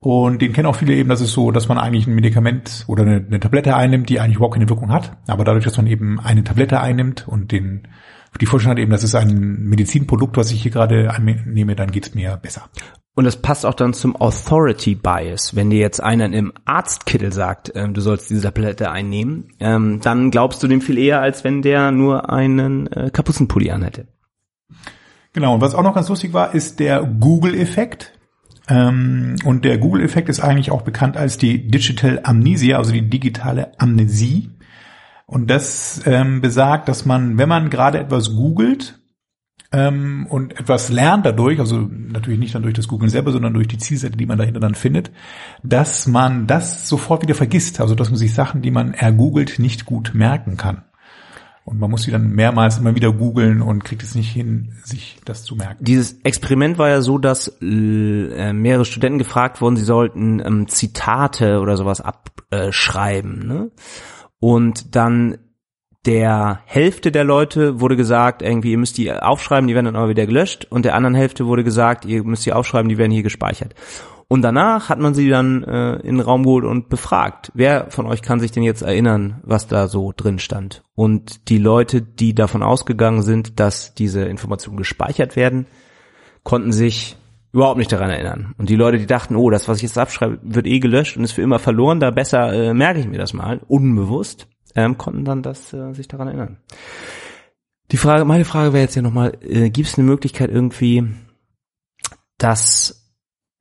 [0.00, 3.02] Und den kennen auch viele eben, das ist so, dass man eigentlich ein Medikament oder
[3.02, 5.16] eine, eine Tablette einnimmt, die eigentlich überhaupt keine Wirkung hat.
[5.26, 7.88] Aber dadurch, dass man eben eine Tablette einnimmt und den
[8.40, 12.14] die Vorstellung hat eben, das ist ein Medizinprodukt, was ich hier gerade annehme, dann geht's
[12.14, 12.68] mir besser.
[13.18, 15.56] Und das passt auch dann zum Authority Bias.
[15.56, 20.30] Wenn dir jetzt einer im Arztkittel sagt, ähm, du sollst diese Tablette einnehmen, ähm, dann
[20.30, 24.06] glaubst du dem viel eher, als wenn der nur einen äh, Kapuzenpulli anhätte.
[25.32, 28.16] Genau, und was auch noch ganz lustig war, ist der Google-Effekt.
[28.68, 33.72] Ähm, und der Google-Effekt ist eigentlich auch bekannt als die Digital Amnesia, also die digitale
[33.80, 34.50] Amnesie.
[35.26, 39.00] Und das ähm, besagt, dass man, wenn man gerade etwas googelt
[39.70, 43.68] ähm, und etwas lernt dadurch, also natürlich nicht dann durch das Googlen selber, sondern durch
[43.68, 45.10] die Zielseite, die man dahinter dann findet,
[45.62, 49.84] dass man das sofort wieder vergisst, also dass man sich Sachen, die man ergoogelt, nicht
[49.84, 50.84] gut merken kann.
[51.68, 55.18] Und man muss sie dann mehrmals immer wieder googeln und kriegt es nicht hin, sich
[55.26, 55.84] das zu merken.
[55.84, 61.60] Dieses Experiment war ja so, dass äh, mehrere Studenten gefragt wurden, sie sollten ähm, Zitate
[61.60, 63.46] oder sowas abschreiben.
[63.46, 63.70] Ne?
[64.40, 65.36] Und dann
[66.06, 70.08] der Hälfte der Leute wurde gesagt, irgendwie, ihr müsst die aufschreiben, die werden dann aber
[70.08, 70.66] wieder gelöscht.
[70.70, 73.74] Und der anderen Hälfte wurde gesagt, ihr müsst die aufschreiben, die werden hier gespeichert.
[74.30, 78.06] Und danach hat man sie dann äh, in den Raum geholt und befragt, wer von
[78.06, 80.82] euch kann sich denn jetzt erinnern, was da so drin stand.
[80.94, 85.66] Und die Leute, die davon ausgegangen sind, dass diese Informationen gespeichert werden,
[86.42, 87.16] konnten sich
[87.52, 88.54] überhaupt nicht daran erinnern.
[88.58, 91.24] Und die Leute, die dachten, oh, das, was ich jetzt abschreibe, wird eh gelöscht und
[91.24, 94.46] ist für immer verloren, da besser äh, merke ich mir das mal, unbewusst,
[94.78, 96.56] ähm, konnten dann das äh, sich daran erinnern.
[97.90, 101.08] Die Frage, meine Frage wäre jetzt ja nochmal, äh, gibt es eine Möglichkeit irgendwie,
[102.36, 103.10] das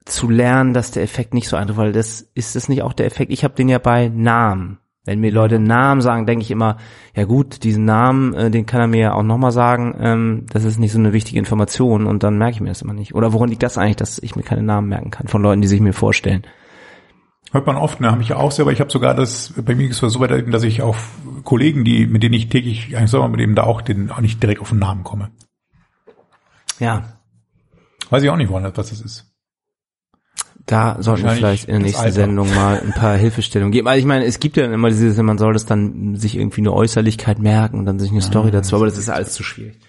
[0.05, 3.07] zu lernen, dass der Effekt nicht so eintritt, weil das ist das nicht auch der
[3.07, 3.31] Effekt.
[3.31, 4.79] Ich habe den ja bei Namen.
[5.05, 6.77] Wenn mir Leute Namen sagen, denke ich immer,
[7.15, 10.65] ja gut, diesen Namen, äh, den kann er mir ja auch nochmal sagen, ähm, das
[10.65, 13.15] ist nicht so eine wichtige Information und dann merke ich mir das immer nicht.
[13.15, 15.67] Oder woran liegt das eigentlich, dass ich mir keine Namen merken kann von Leuten, die
[15.67, 16.43] sich mir vorstellen?
[17.51, 18.11] Hört man oft, ne?
[18.11, 18.71] Habe ich ja auch selber.
[18.71, 21.11] Ich habe sogar das, bei mir ist es so weit, dass ich auf
[21.43, 24.43] Kollegen, die, mit denen ich täglich eigentlich soll, mit denen da auch, den, auch nicht
[24.43, 25.29] direkt auf den Namen komme.
[26.79, 27.03] Ja.
[28.09, 29.25] Weiß ich auch nicht, woran das, was das ist.
[30.65, 32.11] Da sollten wir vielleicht in der nächsten.
[32.11, 33.87] Sendung mal ein paar Hilfestellungen geben.
[33.87, 36.73] Also ich meine, es gibt ja immer dieses, man soll das dann sich irgendwie eine
[36.73, 39.79] Äußerlichkeit merken und dann sich eine Story dazu, aber das ist alles zu schwierig.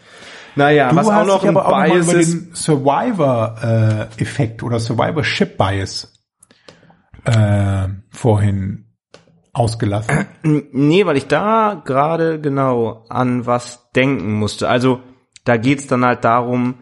[0.55, 6.18] Naja, Du was auch hast noch ein auch Bias ist, den Survivor-Effekt oder Survivorship-Bias
[7.29, 8.87] äh, vorhin
[9.53, 10.27] ausgelassen.
[10.43, 14.69] Nee, weil ich da gerade genau an was denken musste.
[14.69, 15.01] Also
[15.45, 16.77] da geht's dann halt darum,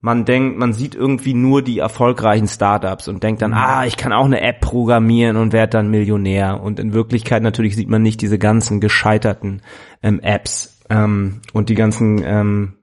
[0.00, 4.14] man denkt, man sieht irgendwie nur die erfolgreichen Startups und denkt dann, ah, ich kann
[4.14, 6.62] auch eine App programmieren und werde dann Millionär.
[6.62, 9.60] Und in Wirklichkeit natürlich sieht man nicht diese ganzen gescheiterten
[10.02, 12.76] ähm, Apps ähm, und die ganzen ähm,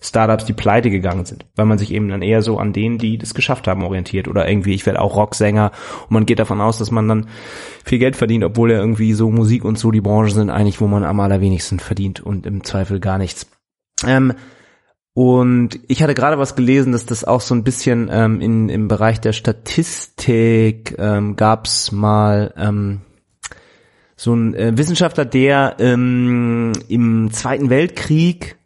[0.00, 3.18] Startups, die pleite gegangen sind, weil man sich eben dann eher so an denen, die
[3.18, 6.78] das geschafft haben, orientiert oder irgendwie, ich werde auch Rocksänger und man geht davon aus,
[6.78, 7.28] dass man dann
[7.84, 10.86] viel Geld verdient, obwohl ja irgendwie so Musik und so die Branchen sind eigentlich, wo
[10.86, 13.48] man am allerwenigsten verdient und im Zweifel gar nichts.
[14.06, 14.34] Ähm,
[15.14, 18.86] und ich hatte gerade was gelesen, dass das auch so ein bisschen ähm, in, im
[18.86, 23.00] Bereich der Statistik ähm, gab's mal ähm,
[24.14, 28.57] so ein äh, Wissenschaftler, der ähm, im Zweiten Weltkrieg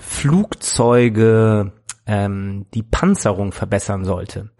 [0.00, 1.72] Flugzeuge
[2.06, 4.50] ähm, die Panzerung verbessern sollte.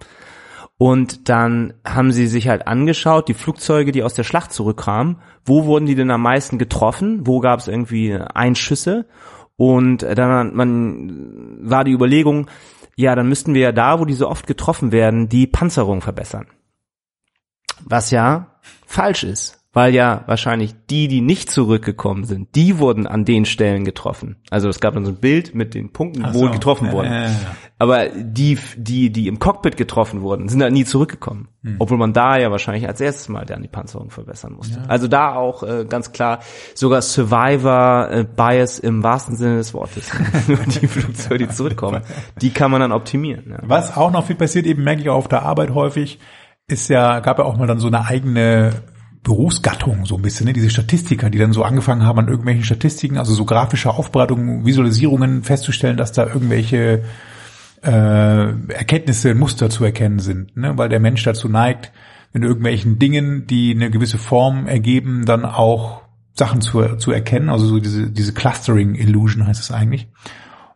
[0.78, 5.64] Und dann haben sie sich halt angeschaut, die Flugzeuge, die aus der Schlacht zurückkamen, wo
[5.64, 7.26] wurden die denn am meisten getroffen?
[7.26, 9.06] Wo gab es irgendwie Einschüsse?
[9.56, 12.48] Und dann man war die Überlegung,
[12.96, 16.46] ja, dann müssten wir ja da, wo die so oft getroffen werden, die Panzerung verbessern.
[17.84, 23.24] Was ja falsch ist, weil ja wahrscheinlich die, die nicht zurückgekommen sind, die wurden an
[23.24, 24.36] den Stellen getroffen.
[24.50, 26.50] Also es gab dann so ein Bild mit den Punkten, Ach wo so.
[26.50, 27.12] getroffen Ja, wurden.
[27.12, 27.30] ja, ja.
[27.78, 31.48] Aber die, die, die im Cockpit getroffen wurden, sind da nie zurückgekommen.
[31.62, 31.76] Hm.
[31.78, 34.82] Obwohl man da ja wahrscheinlich als erstes mal dann die Panzerung verbessern musste.
[34.88, 36.40] Also da auch äh, ganz klar
[36.74, 40.10] sogar Survivor äh, Bias im wahrsten Sinne des Wortes.
[40.48, 42.02] Nur die Flugzeuge, die zurückkommen,
[42.42, 43.44] die kann man dann optimieren.
[43.50, 43.58] Ja.
[43.62, 46.18] Was auch noch viel passiert, eben merke ich auch auf der Arbeit häufig,
[46.66, 48.72] ist ja, gab ja auch mal dann so eine eigene
[49.22, 50.52] Berufsgattung, so ein bisschen, ne?
[50.52, 55.42] diese Statistiker, die dann so angefangen haben, an irgendwelchen Statistiken, also so grafische Aufbereitungen, Visualisierungen
[55.42, 57.04] festzustellen, dass da irgendwelche
[57.82, 57.90] äh,
[58.72, 60.78] Erkenntnisse, Muster zu erkennen sind, ne?
[60.78, 61.92] weil der Mensch dazu neigt,
[62.32, 66.02] in irgendwelchen Dingen, die eine gewisse Form ergeben, dann auch
[66.32, 70.08] Sachen zu, zu erkennen, also so diese, diese Clustering Illusion heißt es eigentlich.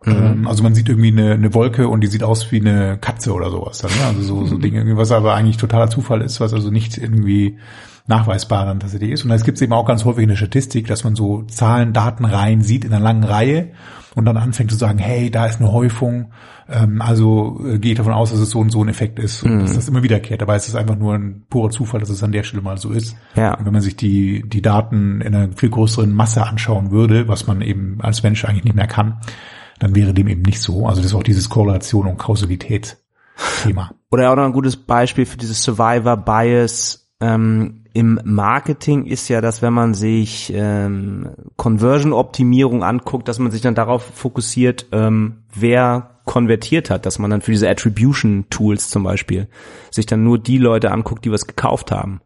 [0.05, 3.33] Ähm, Also man sieht irgendwie eine, eine Wolke und die sieht aus wie eine Katze
[3.33, 3.79] oder sowas.
[3.79, 4.07] Dann, ne?
[4.07, 7.59] Also so, so Dinge, was aber eigentlich totaler Zufall ist, was also nicht irgendwie
[8.07, 9.25] nachweisbar dann tatsächlich ist.
[9.25, 12.63] Und es gibt eben auch ganz häufig in der Statistik, dass man so Zahlen, Datenreihen
[12.63, 13.71] sieht in einer langen Reihe
[14.15, 16.33] und dann anfängt zu sagen, hey, da ist eine Häufung,
[16.69, 19.43] ähm, also äh, gehe ich davon aus, dass es so und so ein Effekt ist
[19.43, 20.43] und dass das immer wiederkehrt.
[20.43, 22.91] Dabei ist es einfach nur ein purer Zufall, dass es an der Stelle mal so
[22.91, 23.17] ist.
[23.37, 23.55] Ja.
[23.55, 27.47] Und wenn man sich die, die Daten in einer viel größeren Masse anschauen würde, was
[27.47, 29.21] man eben als Mensch eigentlich nicht mehr kann,
[29.79, 30.87] dann wäre dem eben nicht so.
[30.87, 33.93] Also das ist auch dieses Korrelation und Kausalität-Thema.
[34.11, 39.41] Oder auch noch ein gutes Beispiel für dieses Survivor Bias ähm, im Marketing ist ja,
[39.41, 46.21] dass wenn man sich ähm, Conversion-Optimierung anguckt, dass man sich dann darauf fokussiert, ähm, wer
[46.25, 49.49] konvertiert hat, dass man dann für diese Attribution-Tools zum Beispiel
[49.91, 52.21] sich dann nur die Leute anguckt, die was gekauft haben,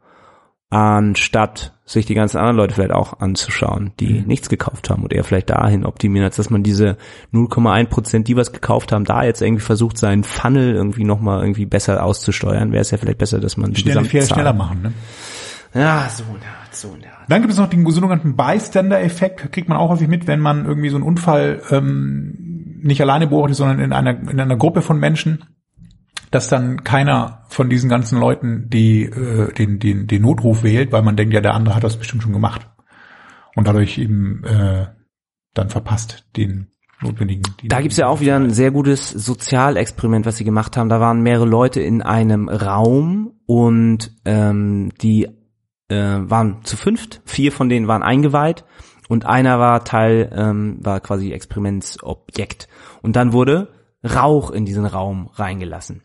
[0.71, 5.25] anstatt sich die ganzen anderen Leute vielleicht auch anzuschauen, die nichts gekauft haben und eher
[5.25, 6.99] vielleicht dahin optimieren, als dass man diese
[7.33, 11.65] 0,1 Prozent, die was gekauft haben, da jetzt irgendwie versucht, seinen Funnel irgendwie nochmal irgendwie
[11.65, 14.83] besser auszusteuern, wäre es ja vielleicht besser, dass man die Schnell, viel schneller machen.
[14.83, 14.93] Ne?
[15.75, 17.31] Ja, so eine Art, so eine Art.
[17.31, 20.91] Dann gibt es noch den sogenannten Bystander-Effekt, kriegt man auch häufig mit, wenn man irgendwie
[20.91, 25.45] so einen Unfall ähm, nicht alleine beobachtet, sondern in einer, in einer Gruppe von Menschen,
[26.31, 31.03] dass dann keiner von diesen ganzen Leuten die, äh, den, den, den Notruf wählt, weil
[31.03, 32.69] man denkt, ja, der andere hat das bestimmt schon gemacht.
[33.57, 34.87] Und dadurch eben äh,
[35.55, 36.69] dann verpasst den
[37.01, 37.43] notwendigen.
[37.63, 40.89] die- Da gibt's ja auch wieder ein sehr gutes Sozialexperiment, was sie gemacht haben.
[40.89, 45.29] Da waren mehrere Leute in einem Raum und ähm, die
[45.89, 47.23] äh, waren zu fünft.
[47.25, 48.65] Vier von denen waren eingeweiht
[49.09, 52.69] und einer war Teil, ähm, war quasi Experimentsobjekt.
[53.03, 53.73] Und dann wurde
[54.05, 56.03] Rauch in diesen Raum reingelassen.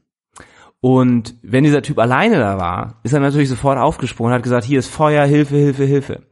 [0.84, 4.66] Und wenn dieser Typ alleine da war, ist er natürlich sofort aufgesprungen und hat gesagt,
[4.66, 6.24] hier ist Feuer, Hilfe, Hilfe, Hilfe.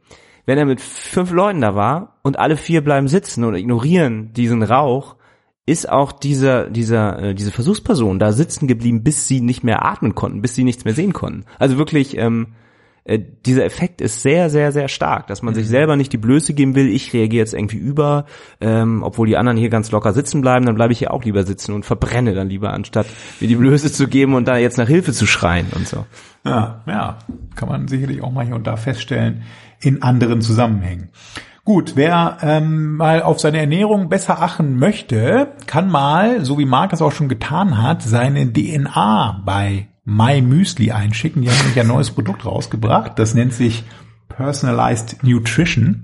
[0.44, 4.62] Wenn er mit fünf Leuten da war und alle vier bleiben sitzen und ignorieren diesen
[4.62, 5.16] Rauch,
[5.64, 10.14] ist auch dieser, dieser, äh, diese Versuchsperson da sitzen geblieben, bis sie nicht mehr atmen
[10.14, 11.46] konnten, bis sie nichts mehr sehen konnten.
[11.58, 12.48] Also wirklich ähm,
[13.04, 16.54] äh, dieser Effekt ist sehr, sehr, sehr stark, dass man sich selber nicht die Blöße
[16.54, 18.26] geben will, ich reagiere jetzt irgendwie über,
[18.60, 21.42] ähm, obwohl die anderen hier ganz locker sitzen bleiben, dann bleibe ich hier auch lieber
[21.42, 23.06] sitzen und verbrenne dann lieber, anstatt
[23.40, 26.06] mir die Blöße zu geben und da jetzt nach Hilfe zu schreien und so.
[26.44, 27.18] Ja, ja,
[27.56, 29.42] kann man sicherlich auch mal hier und da feststellen
[29.80, 31.10] in anderen Zusammenhängen.
[31.64, 36.92] Gut, wer ähm, mal auf seine Ernährung besser achten möchte, kann mal, so wie Marc
[36.92, 41.42] es auch schon getan hat, seine DNA bei My Müsli einschicken.
[41.42, 43.18] Die haben nämlich ein neues Produkt rausgebracht.
[43.18, 43.84] Das nennt sich
[44.28, 46.02] Personalized Nutrition.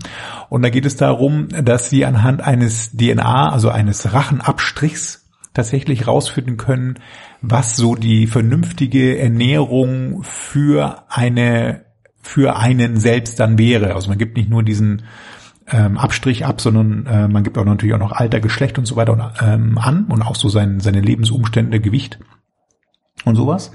[0.49, 6.57] Und da geht es darum, dass sie anhand eines DNA, also eines Rachenabstrichs, tatsächlich rausfinden
[6.57, 7.01] können,
[7.41, 11.85] was so die vernünftige Ernährung für eine
[12.21, 13.95] für einen selbst dann wäre.
[13.95, 15.03] Also man gibt nicht nur diesen
[15.67, 18.97] ähm, Abstrich ab, sondern äh, man gibt auch natürlich auch noch Alter, Geschlecht und so
[18.97, 22.19] weiter ähm, an und auch so sein, seine Lebensumstände, Gewicht
[23.24, 23.72] und sowas.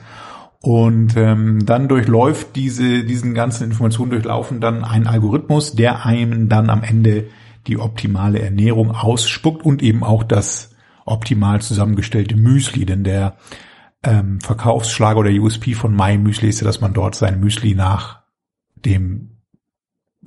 [0.61, 6.69] Und ähm, dann durchläuft diese, diesen ganzen Informationen durchlaufen dann ein Algorithmus, der einem dann
[6.69, 7.27] am Ende
[7.67, 10.75] die optimale Ernährung ausspuckt und eben auch das
[11.05, 13.35] optimal zusammengestellte Müsli, denn der
[14.03, 18.21] ähm, Verkaufsschlager oder USP von My Müsli ist ja, dass man dort sein Müsli nach
[18.75, 19.41] dem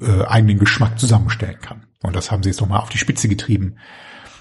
[0.00, 1.86] äh, eigenen Geschmack zusammenstellen kann.
[2.02, 3.76] Und das haben sie jetzt nochmal auf die Spitze getrieben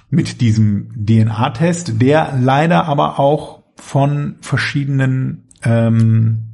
[0.09, 6.45] mit diesem DNA-Test, der leider aber auch von verschiedenen ähm,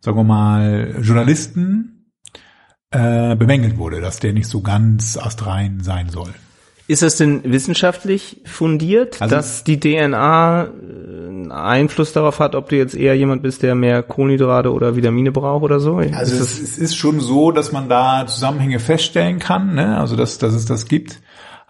[0.00, 2.12] sagen wir mal, Journalisten
[2.90, 6.30] äh, bemängelt wurde, dass der nicht so ganz astrein sein soll.
[6.88, 12.76] Ist das denn wissenschaftlich fundiert, Also- dass die DNA äh, Einfluss darauf hat, ob du
[12.76, 15.98] jetzt eher jemand bist, der mehr Kohlenhydrate oder Vitamine braucht oder so?
[15.98, 19.98] Also ist es, es ist schon so, dass man da Zusammenhänge feststellen kann, ne?
[19.98, 21.20] also dass, dass es das gibt.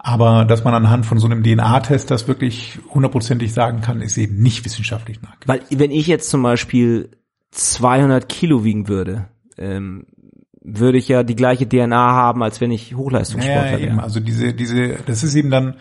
[0.03, 4.41] Aber dass man anhand von so einem DNA-Test das wirklich hundertprozentig sagen kann, ist eben
[4.41, 5.47] nicht wissenschaftlich nachgewiesen.
[5.69, 7.11] Weil wenn ich jetzt zum Beispiel
[7.51, 9.27] 200 Kilo wiegen würde,
[9.59, 10.07] ähm,
[10.63, 13.97] würde ich ja die gleiche DNA haben, als wenn ich Hochleistungssportler Ja, eben.
[13.97, 14.03] wäre.
[14.03, 15.75] Also diese, diese, das ist eben dann,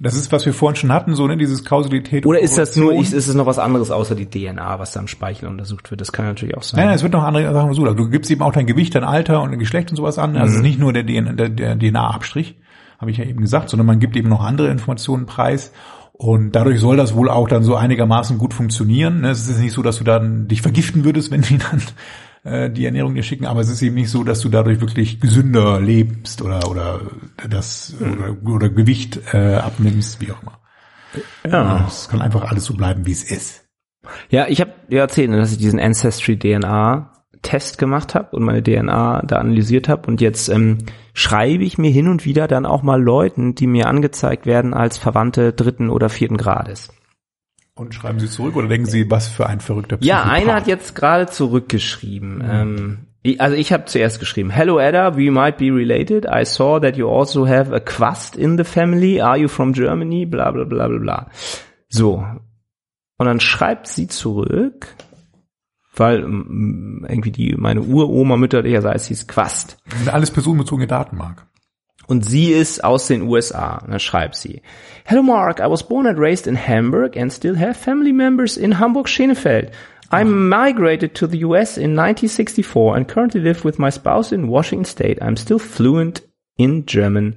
[0.00, 2.26] das ist, was wir vorhin schon hatten, so, ne, dieses Kausalität.
[2.26, 5.06] Oder ist das nur, ist es noch was anderes außer die DNA, was da im
[5.06, 6.00] Speichel untersucht wird?
[6.00, 6.78] Das kann natürlich auch sein.
[6.78, 7.86] Nein, nein, es wird noch andere Sachen untersucht.
[7.88, 10.36] Also du gibst eben auch dein Gewicht, dein Alter und dein Geschlecht und sowas an.
[10.36, 12.56] Also es ist nicht nur der, DNA der, der DNA-Abstrich,
[13.04, 15.72] habe ich ja eben gesagt, sondern man gibt eben noch andere Informationen preis.
[16.12, 19.20] Und dadurch soll das wohl auch dann so einigermaßen gut funktionieren.
[19.20, 19.30] ne?
[19.30, 21.82] Es ist nicht so, dass du dann dich vergiften würdest, wenn die dann
[22.44, 25.20] äh, die Ernährung dir schicken, aber es ist eben nicht so, dass du dadurch wirklich
[25.20, 27.00] gesünder lebst oder oder
[27.48, 30.58] das oder, oder Gewicht äh, abnimmst, wie auch immer.
[31.48, 31.84] Ja.
[31.86, 33.64] Es kann einfach alles so bleiben, wie es ist.
[34.30, 37.13] Ja, ich habe dir erzählt, dass ich diesen Ancestry DNA
[37.44, 40.78] Test gemacht habe und meine DNA da analysiert habe und jetzt ähm,
[41.12, 44.98] schreibe ich mir hin und wieder dann auch mal Leuten, die mir angezeigt werden als
[44.98, 46.88] Verwandte dritten oder vierten Grades.
[47.76, 50.42] Und schreiben Sie zurück oder denken Sie, was für ein verrückter Ja, Psychopath?
[50.42, 52.44] einer hat jetzt gerade zurückgeschrieben.
[52.48, 56.24] Ähm, ich- also ich habe zuerst geschrieben, Hello Edda, we might be related.
[56.26, 59.20] I saw that you also have a Quast in the family.
[59.20, 60.24] Are you from Germany?
[60.26, 61.30] Bla bla bla bla bla.
[61.88, 62.24] So.
[63.16, 64.88] Und dann schreibt sie zurück,
[65.96, 69.78] weil mm, irgendwie die meine Uroma mütterlicherseits hieß Quast.
[69.88, 71.46] Das sind alles personenbezogene Daten, Marc.
[72.06, 73.78] Und sie ist aus den USA.
[73.78, 74.62] Und dann schreibt sie,
[75.04, 78.78] Hello Mark, I was born and raised in Hamburg and still have family members in
[78.78, 79.70] Hamburg-Schenefeld.
[80.12, 84.84] I migrated to the US in 1964 and currently live with my spouse in Washington
[84.84, 85.22] State.
[85.22, 86.22] I'm still fluent
[86.56, 87.36] in German.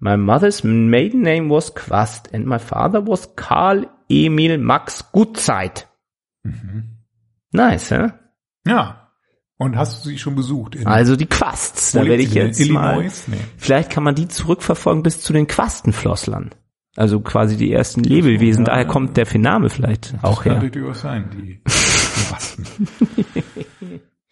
[0.00, 5.84] My mother's maiden name was Quast and my father was Karl Emil Max Gutzeit.
[7.52, 8.08] Nice, hä?
[8.66, 9.08] Ja.
[9.56, 10.76] Und hast du sie schon besucht?
[10.76, 11.92] In Also die Quests.
[11.92, 12.80] Da werde ich jetzt Illinois?
[12.82, 13.02] mal.
[13.26, 13.36] Nee.
[13.56, 16.50] Vielleicht kann man die zurückverfolgen bis zu den Quastenflosslern.
[16.96, 18.64] Also quasi die ersten Lebewesen.
[18.64, 18.72] ja.
[18.72, 20.62] Daher kommt der Name vielleicht auch Kann her.
[20.62, 21.60] natürlich durchaus sein, die
[22.32, 22.66] Rasten.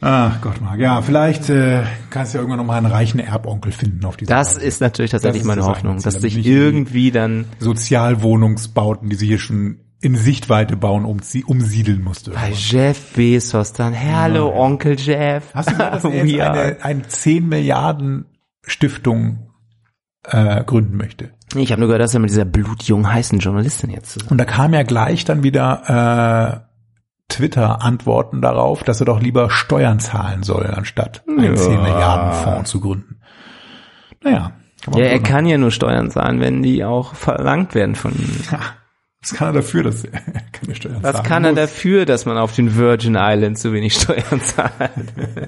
[0.02, 0.78] Ach Gott, Marc.
[0.78, 4.34] Ja, vielleicht äh, kannst du ja irgendwann noch mal einen reichen Erbonkel finden auf dieser
[4.34, 4.66] Das Weise.
[4.66, 9.80] ist natürlich tatsächlich meine das Hoffnung, dass sich irgendwie dann Sozialwohnungsbauten, die sie hier schon
[10.00, 12.32] in Sichtweite bauen, um sie umsiedeln musste.
[12.32, 15.44] bei Jeff Bezos dann, hallo Onkel Jeff.
[15.54, 18.26] Hast du gehört, dass er jetzt eine, eine 10 Milliarden
[18.62, 19.50] Stiftung
[20.24, 21.30] äh, gründen möchte?
[21.54, 24.32] Ich habe nur gehört, dass er mit dieser blutjungen heißen Journalistin jetzt zusammen.
[24.32, 29.98] Und da kam ja gleich dann wieder äh, Twitter-Antworten darauf, dass er doch lieber Steuern
[29.98, 31.54] zahlen soll, anstatt einen Ja.
[31.56, 33.20] 10 Milliarden Fonds zu gründen.
[34.22, 34.52] Naja.
[34.94, 38.30] Ja, er kann ja nur Steuern zahlen, wenn die auch verlangt werden von ihm.
[39.28, 40.20] Was kann er dafür, dass er
[40.52, 41.60] keine Steuern Was kann er muss?
[41.60, 44.72] dafür, dass man auf den Virgin Islands so wenig Steuern zahlt?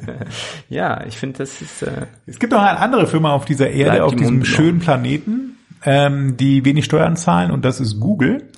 [0.68, 4.02] ja, ich finde, das ist äh, Es gibt noch eine andere Firma auf dieser Erde,
[4.02, 4.56] auf diesem Mund noch.
[4.56, 8.50] schönen Planeten, ähm, die wenig Steuern zahlen und das ist Google.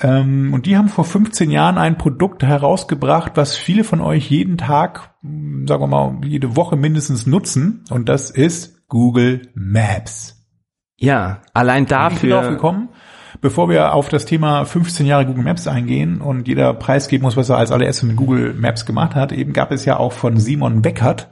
[0.00, 4.58] Ähm, und die haben vor 15 Jahren ein Produkt herausgebracht, was viele von euch jeden
[4.58, 7.84] Tag, sagen wir mal, jede Woche mindestens nutzen.
[7.90, 10.36] Und das ist Google Maps.
[10.96, 12.50] Ja, allein dafür.
[12.50, 12.88] gekommen,
[13.40, 17.48] bevor wir auf das Thema 15 Jahre Google Maps eingehen und jeder preisgeben muss, was
[17.48, 20.82] er als allererstes mit Google Maps gemacht hat, eben gab es ja auch von Simon
[20.82, 21.28] Beckert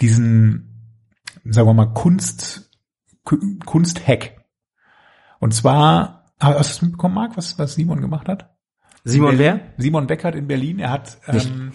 [0.00, 0.94] diesen,
[1.44, 2.70] sagen wir mal, Kunst,
[3.64, 4.36] Kunsthack.
[5.40, 8.54] Und zwar, hast du es mitbekommen, Marc, was, was Simon gemacht hat?
[9.04, 9.60] Simon wer?
[9.78, 10.78] Simon Beckert in Berlin.
[10.78, 11.72] Er hat ähm,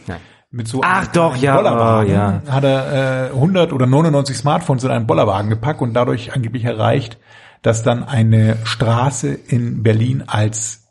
[0.52, 2.42] mit so Ach einem doch, ja, Bollerwagen oh, ja.
[2.48, 7.18] hat er äh, 100 oder 99 Smartphones in einen Bollerwagen gepackt und dadurch angeblich erreicht,
[7.64, 10.82] dass dann eine Straße in Berlin als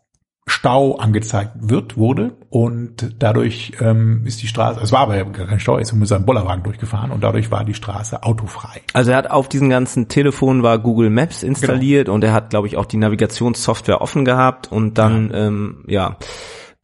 [0.49, 5.61] Stau angezeigt wird, wurde und dadurch ähm, ist die Straße, es war aber gar kein
[5.61, 8.83] Stau, er ist mit seinem Bollerwagen durchgefahren und dadurch war die Straße autofrei.
[8.93, 12.17] Also er hat auf diesem ganzen Telefon war Google Maps installiert Genau.
[12.17, 16.17] und er hat, glaube ich, auch die Navigationssoftware offen gehabt und dann, ähm, ja,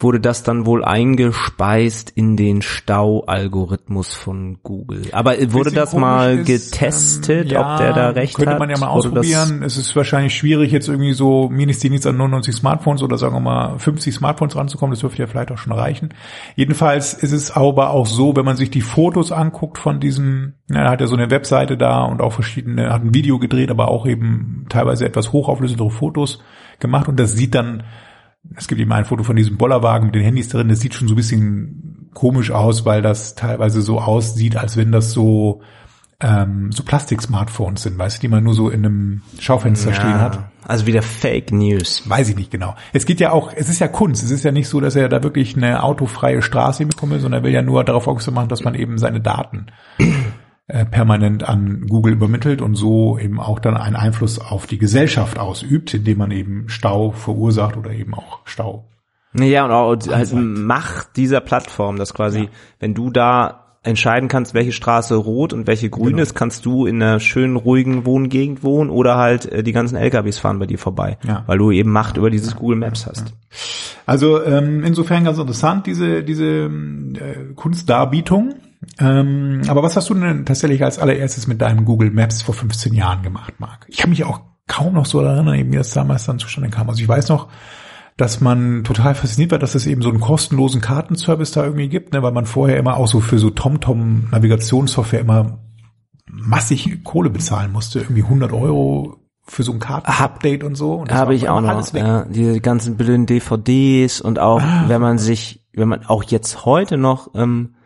[0.00, 5.02] wurde das dann wohl eingespeist in den Stau-Algorithmus von Google.
[5.10, 8.58] Aber wurde das mal ist, getestet, ähm, ja, ob der da recht könnte hat?
[8.60, 9.64] man ja mal ausprobieren.
[9.64, 13.78] Es ist wahrscheinlich schwierig, jetzt irgendwie so Ministeriendienst an 99 Smartphones oder sagen wir mal
[13.80, 14.92] 50 Smartphones ranzukommen.
[14.92, 16.14] Das dürfte ja vielleicht auch schon reichen.
[16.54, 20.90] Jedenfalls ist es aber auch so, wenn man sich die Fotos anguckt von diesem, er
[20.90, 24.06] hat ja so eine Webseite da und auch verschiedene, hat ein Video gedreht, aber auch
[24.06, 26.40] eben teilweise etwas hochauflösendere Fotos
[26.78, 27.82] gemacht und das sieht dann
[28.56, 31.08] es gibt eben ein Foto von diesem Bollerwagen mit den Handys drin, das sieht schon
[31.08, 35.62] so ein bisschen komisch aus, weil das teilweise so aussieht, als wenn das so
[36.20, 40.50] ähm, so Plastik-Smartphones sind, weißt du, die man nur so in einem Schaufenster stehen hat.
[40.66, 42.08] Also wieder Fake News.
[42.08, 42.74] Weiß ich nicht genau.
[42.92, 44.24] Es geht ja auch, es ist ja Kunst.
[44.24, 47.44] Es ist ja nicht so, dass er da wirklich eine autofreie Straße bekommt, sondern er
[47.44, 49.66] will ja nur darauf aufmerksam machen, dass man eben seine Daten
[50.68, 55.38] äh, permanent an Google übermittelt und so eben auch dann einen Einfluss auf die Gesellschaft
[55.38, 58.84] ausübt, indem man eben Stau verursacht oder eben auch Stau.
[59.34, 62.48] Ja, und auch halt Macht dieser Plattform, dass quasi,
[62.80, 66.22] wenn du da entscheiden kannst, welche Straße rot und welche grün Genau.
[66.22, 70.38] ist, kannst du in einer schönen, ruhigen Wohngegend wohnen oder halt äh, die ganzen LKWs
[70.38, 71.44] fahren bei dir vorbei, Ja.
[71.46, 73.32] weil du eben Macht über dieses Google Maps hast.
[74.04, 78.54] Also ähm, insofern ganz interessant, diese, diese äh, Kunstdarbietung.
[78.98, 82.94] Ähm, aber was hast du denn tatsächlich als allererstes mit deinem Google Maps vor 15
[82.94, 83.86] Jahren gemacht, Marc?
[83.88, 86.88] Ich kann mich auch kaum noch so erinnern, wie das damals dann zustande kam.
[86.88, 87.48] Also ich weiß noch,
[88.16, 92.12] dass man total fasziniert war, dass es eben so einen kostenlosen Kartenservice da irgendwie gibt,
[92.12, 95.60] ne, weil man vorher immer auch so für so TomTom Navigationssoftware immer
[96.30, 100.94] massig Kohle bezahlen musste, irgendwie 100 Euro für so ein Kartenupdate und so.
[100.94, 102.02] Und Habe ich auch noch, alles weg.
[102.02, 106.98] ja, diese ganzen blöden DVDs und auch, wenn man sich, wenn man auch jetzt heute
[106.98, 107.76] noch ähm,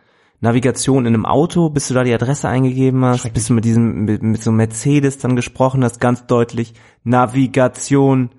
[0.43, 4.05] Navigation in einem Auto, bis du da die Adresse eingegeben hast, bis du mit diesem,
[4.05, 6.75] mit, mit so einem Mercedes dann gesprochen hast, ganz deutlich,
[7.05, 8.31] Navigation,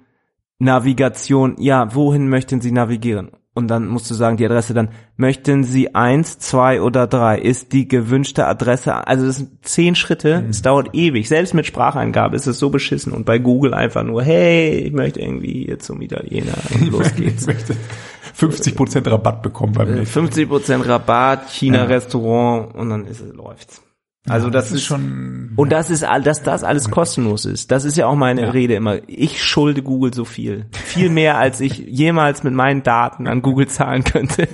[0.60, 3.32] Navigation, ja, wohin möchten Sie navigieren?
[3.56, 7.40] Und dann musst du sagen, die Adresse dann, möchten Sie eins, zwei oder drei?
[7.40, 11.30] Ist die gewünschte Adresse, also das sind zehn Schritte, es dauert ewig.
[11.30, 13.14] Selbst mit Spracheingabe ist es so beschissen.
[13.14, 16.56] Und bei Google einfach nur, hey, ich möchte irgendwie hier zum Italiener.
[16.74, 17.48] Und los geht's.
[18.36, 20.28] Ich möchte 50 Prozent Rabatt bekommen beim nächsten.
[20.28, 23.82] 50% Rabatt, China-Restaurant und dann ist es, läuft's.
[24.28, 25.52] Also das, ist schon.
[25.58, 27.72] und das ist all, dass das alles kostenlos ist.
[27.72, 29.00] Das ist ja auch meine Rede immer.
[29.08, 30.68] Ich schulde Google so viel.
[30.72, 34.48] Viel mehr, als ich jemals mit meinen Daten an Google zahlen könnte.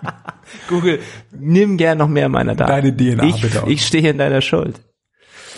[0.68, 1.00] Google,
[1.32, 2.70] nimm gern noch mehr meiner Daten.
[2.70, 3.66] Deine DNA ich, bitte auch.
[3.66, 4.80] ich stehe in deiner Schuld.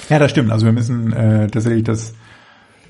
[0.08, 0.50] Ja, das stimmt.
[0.50, 2.14] Also wir müssen äh, tatsächlich das,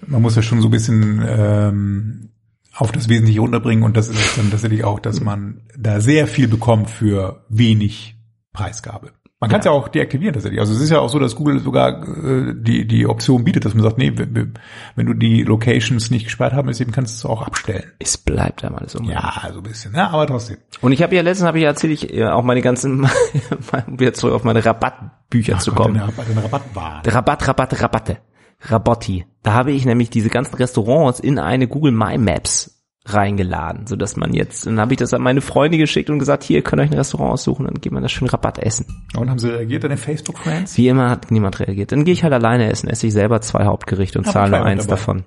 [0.07, 2.31] man muss ja schon so ein bisschen ähm,
[2.75, 6.49] auf das Wesentliche runterbringen und das ist dann tatsächlich auch, dass man da sehr viel
[6.49, 8.17] bekommt für wenig
[8.53, 9.13] Preisgabe.
[9.41, 9.73] Man kann es ja.
[9.73, 10.61] auch deaktivieren tatsächlich.
[10.61, 13.75] Also es ist ja auch so, dass Google sogar äh, die die Option bietet, dass
[13.75, 14.55] man sagt, nee, wenn,
[14.95, 17.91] wenn- du die Locations nicht gesperrt haben, ist eben kannst du es auch abstellen.
[17.99, 19.03] Es bleibt einmal so.
[19.03, 20.59] Ja, so ein bisschen, ja, aber trotzdem.
[20.81, 23.01] Und ich habe ja letztens habe ich erzählt, ich ja, auch meine ganzen,
[23.89, 25.95] um wieder zurück auf meine Rabattbücher zu kommen.
[25.95, 26.63] Den Rabatt,
[27.05, 27.49] Rabatt.
[27.49, 28.19] Rabatt, Rabatte.
[28.63, 29.27] Rabotti.
[29.43, 34.17] Da habe ich nämlich diese ganzen Restaurants in eine Google My Maps reingeladen, so dass
[34.17, 36.81] man jetzt, dann habe ich das an meine Freunde geschickt und gesagt, hier, ihr könnt
[36.81, 38.87] euch ein Restaurant aussuchen, dann geht man das schön Rabatt essen.
[39.17, 40.77] Und haben sie reagiert, deine Facebook-Friends?
[40.77, 41.91] Wie immer hat niemand reagiert.
[41.91, 44.87] Dann gehe ich halt alleine essen, esse ich selber zwei Hauptgerichte und zahle nur eins
[44.87, 44.97] dabei.
[44.97, 45.25] davon.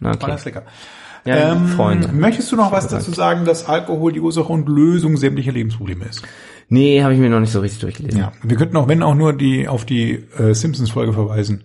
[0.00, 0.26] Na, War Okay.
[0.32, 0.62] das lecker.
[1.24, 2.08] Ja, Ähm, Freunde.
[2.08, 6.22] Möchtest du noch was dazu sagen, dass Alkohol die Ursache und Lösung sämtlicher Lebensprobleme ist?
[6.68, 8.20] Nee, habe ich mir noch nicht so richtig durchgelesen.
[8.20, 11.64] Ja, wir könnten auch, wenn auch nur die auf die äh, Simpsons-Folge verweisen,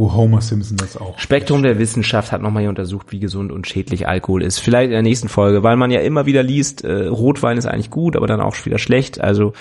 [0.00, 1.18] wo Homer Simpson das auch.
[1.18, 4.58] Spektrum der Wissenschaft hat nochmal hier untersucht, wie gesund und schädlich Alkohol ist.
[4.58, 7.90] Vielleicht in der nächsten Folge, weil man ja immer wieder liest, äh, Rotwein ist eigentlich
[7.90, 9.20] gut, aber dann auch wieder schlecht.
[9.20, 9.52] Also,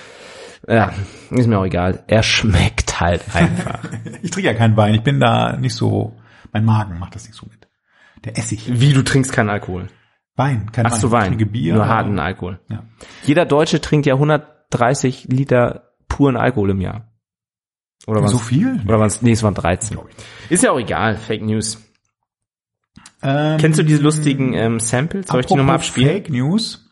[0.65, 0.93] ja,
[1.31, 2.03] ist mir auch egal.
[2.07, 3.79] Er schmeckt halt einfach.
[4.21, 6.13] Ich trinke ja keinen Wein, ich bin da nicht so,
[6.51, 7.67] mein Magen macht das nicht so mit.
[8.25, 8.65] Der Essig.
[8.67, 9.87] wie, du trinkst keinen Alkohol?
[10.35, 11.23] Wein, kein Ach so, Wein.
[11.23, 11.75] Ich trinke Bier.
[11.75, 12.59] Nur harten Alkohol.
[12.69, 12.83] Ja.
[13.23, 17.08] Jeder Deutsche trinkt ja 130 Liter puren Alkohol im Jahr.
[18.07, 18.27] Oder?
[18.27, 18.81] So viel?
[18.85, 19.21] Oder was?
[19.21, 19.97] Nee, es waren 13.
[19.97, 20.27] Glaub ich nicht.
[20.49, 21.17] Ist ja auch egal.
[21.17, 21.77] Fake News.
[23.21, 25.27] Ähm, Kennst du diese lustigen ähm, Samples?
[25.27, 26.09] Soll ich die nochmal abspielen?
[26.09, 26.85] Fake News.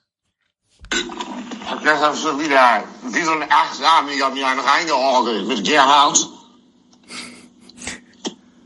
[1.84, 2.84] Das hast du wieder
[3.14, 6.28] wie so ein Achtarmiger mir einen reingeorgelt mit Gerhard.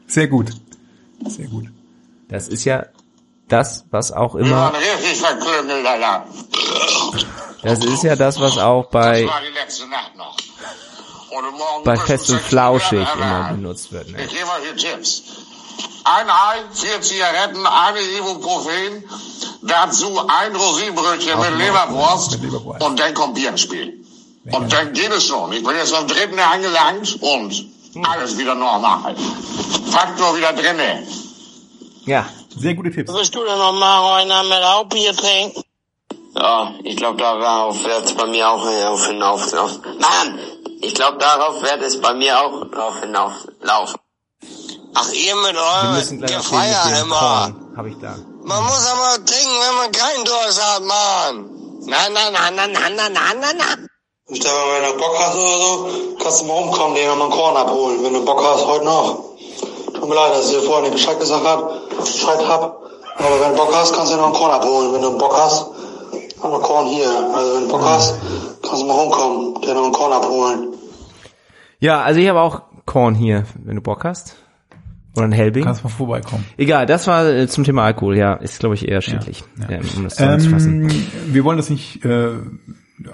[0.08, 0.52] Sehr gut.
[1.28, 1.66] Sehr gut.
[2.30, 2.88] Das ist ja
[3.48, 6.26] das, was auch Wir immer, waren richtig verklüngelt, Alter.
[7.62, 10.36] das ist ja das, was auch bei, Das war die letzte Nacht noch.
[11.84, 14.10] Bei Fest und Flauschig immer benutzt wird.
[14.12, 14.24] Ne?
[14.24, 15.24] Ich gebe euch hier Tipps.
[16.04, 19.04] Ein Ei, vier Zigaretten, eine Ibuprofen,
[19.62, 22.82] dazu ein Rosinenbrötchen mit Leberwurst Mit Leberwurst.
[22.84, 24.04] und dann kommt Bier ins Spiel.
[24.52, 25.54] Und dann geht es schon.
[25.54, 27.66] Ich bin jetzt am dritten angelangt und
[28.04, 29.16] alles wieder normal.
[29.92, 31.06] Faktor wieder drinne.
[32.06, 32.28] Ja.
[32.58, 33.14] Sehr gute Tipps.
[33.14, 35.62] Willst du denn noch mal einer mit Hauptbier trinken?
[36.36, 39.72] Ja, ich glaube, darauf wird es bei mir auch hinauf, hinauf, hinauf.
[40.00, 40.40] Mann,
[40.82, 44.00] ich glaube, darauf wird es bei mir auch drauf hinauflaufen.
[44.94, 47.54] Ach, ihr mit Wir eurem Gefeier immer.
[47.76, 48.16] Hab ich da.
[48.44, 51.50] Man muss aber trinken, wenn man keinen Durst hat, Mann.
[51.86, 53.66] Na, na, na, na, na, na, na, na, na.
[54.34, 55.90] Stefan, wenn du Bock hast oder so,
[56.24, 59.26] kannst du mal rumkommen, dir mal einen Korn abholen, wenn du Bock hast, heute noch.
[59.94, 62.82] Tut mir leid, dass ich dir vorher nicht Bescheid gesagt hab, Bescheid hab.
[63.18, 64.94] Aber wenn du Bock hast, kannst du dir noch einen Korn abholen.
[64.94, 65.68] Wenn du Bock hast,
[66.44, 67.10] haben wir Korn hier.
[67.36, 68.20] Also wenn du Bock hast,
[68.64, 70.74] kannst du mal rumkommen, dir noch einen Korn abholen.
[71.80, 74.36] Ja, also ich habe auch Korn hier, wenn du Bock hast.
[75.16, 75.66] Oder ein Helbing.
[75.66, 76.46] Kannst mal vorbeikommen.
[76.58, 79.78] Egal, das war äh, zum Thema Alkohol, ja, ist glaube ich eher schädlich, Ja, ja.
[79.80, 80.20] ähm, um das.
[80.20, 80.90] Ähm,
[81.28, 82.30] wir wollen das nicht äh,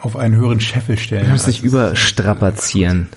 [0.02, 1.26] auf einen höheren Scheffel stellen.
[1.26, 3.10] Wir müssen nicht überstrapazieren.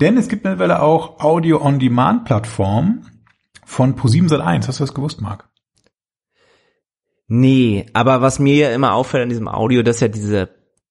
[0.00, 3.06] Denn es gibt mittlerweile auch Audio-on-Demand-Plattformen
[3.64, 4.68] von Pro7 Sat1.
[4.68, 5.47] Hast du das gewusst, Marc?
[7.28, 10.48] Nee, aber was mir ja immer auffällt an diesem Audio, dass ja diese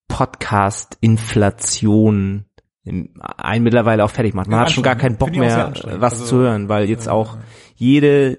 [0.08, 2.46] Podcast-Inflation
[2.86, 4.48] einen mittlerweile auch fertig macht.
[4.48, 5.18] Man Ja, hat schon gar keinen.
[5.18, 6.02] Bock mehr, anstrengend.
[6.02, 7.38] was Also, zu hören, weil jetzt auch
[7.76, 8.38] jede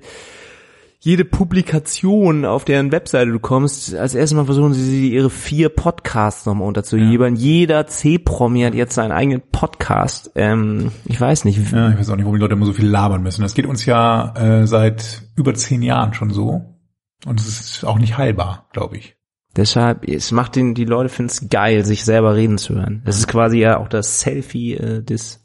[1.01, 6.45] jede Publikation, auf deren Webseite du kommst, als erstes mal versuchen sie ihre vier Podcasts
[6.45, 7.37] nochmal unterzuliefern.
[7.37, 10.33] Jeder C-Promi hat jetzt seinen eigenen Podcast.
[10.35, 11.61] Ähm, ich weiß nicht.
[11.71, 13.43] Ja, ich weiß auch nicht, warum die Leute immer so viel labern müssen.
[13.43, 16.68] Das geht uns ja äh, seit über zehn Jahren schon so.
[17.27, 19.17] Und es ist auch nicht heilbar, glaube ich.
[19.57, 23.03] Deshalb, es macht den, die Leute finden es geil, sich selber reden zu hören.
[23.05, 25.45] Das ist quasi ja auch das Selfie äh, des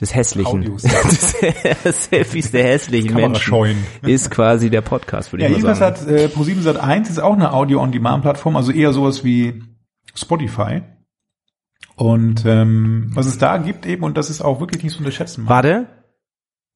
[0.00, 0.60] des hässlichen.
[0.62, 0.82] Audios.
[0.82, 3.84] das Selfies der hässlichen Menschen scheuen.
[4.02, 5.96] ist quasi der Podcast, würde Ja, ich mal sagen.
[5.96, 9.62] hat äh, Pro7 Sat1 ist auch eine Audio-on-Demand-Plattform, also eher sowas wie
[10.14, 10.82] Spotify.
[11.94, 15.48] Und ähm, was es da gibt eben, und das ist auch wirklich nicht zu unterschätzen.
[15.48, 15.86] Warte.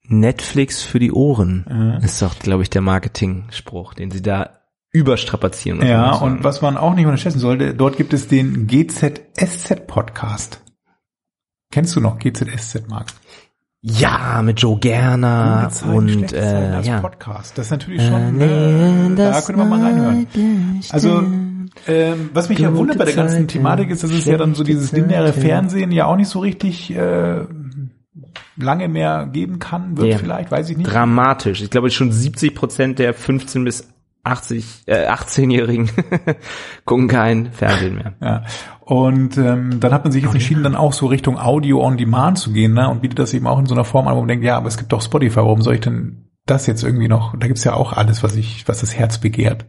[0.09, 1.99] Netflix für die Ohren Ja.
[1.99, 4.51] ist doch, glaube ich, der Marketing-Spruch, den sie da
[4.91, 5.87] überstrapazieren.
[5.87, 10.63] Ja, und was man auch nicht unterschätzen sollte, dort gibt es den GZSZ-Podcast.
[11.71, 13.09] Kennst du noch GZSZ, Marc?
[13.81, 17.01] ja, mit Joe Gerner und äh, als ja.
[17.01, 17.57] Podcast.
[17.57, 20.27] Das ist natürlich schon, äh, da könnte man mal reinhören.
[20.91, 21.23] Also,
[21.87, 24.65] ähm, was mich ja wundert bei der ganzen Thematik ist, dass es ja dann so
[24.65, 25.33] dieses lineare.
[25.33, 27.45] Fernsehen ja auch nicht so richtig äh,
[28.57, 30.19] lange mehr geben kann, wird Ja.
[30.19, 30.91] vielleicht, weiß ich nicht.
[30.93, 31.62] dramatisch.
[31.62, 33.89] Ich glaube schon 70 Prozent der 15 bis
[34.25, 35.91] 80, äh, 18-Jährigen
[36.85, 38.14] gucken kein Fernsehen mehr.
[38.21, 38.43] Ja.
[38.81, 42.39] Und ähm, dann hat man sich jetzt entschieden, dann auch so Richtung Audio on Demand
[42.39, 42.89] zu gehen, ne?
[42.91, 44.69] Und bietet das eben auch in so einer Form an, wo man denkt, ja, aber
[44.69, 47.35] es gibt doch Spotify, warum soll ich denn das jetzt irgendwie noch?
[47.39, 49.66] Da gibt's ja auch alles, was ich, was das Herz begehrt.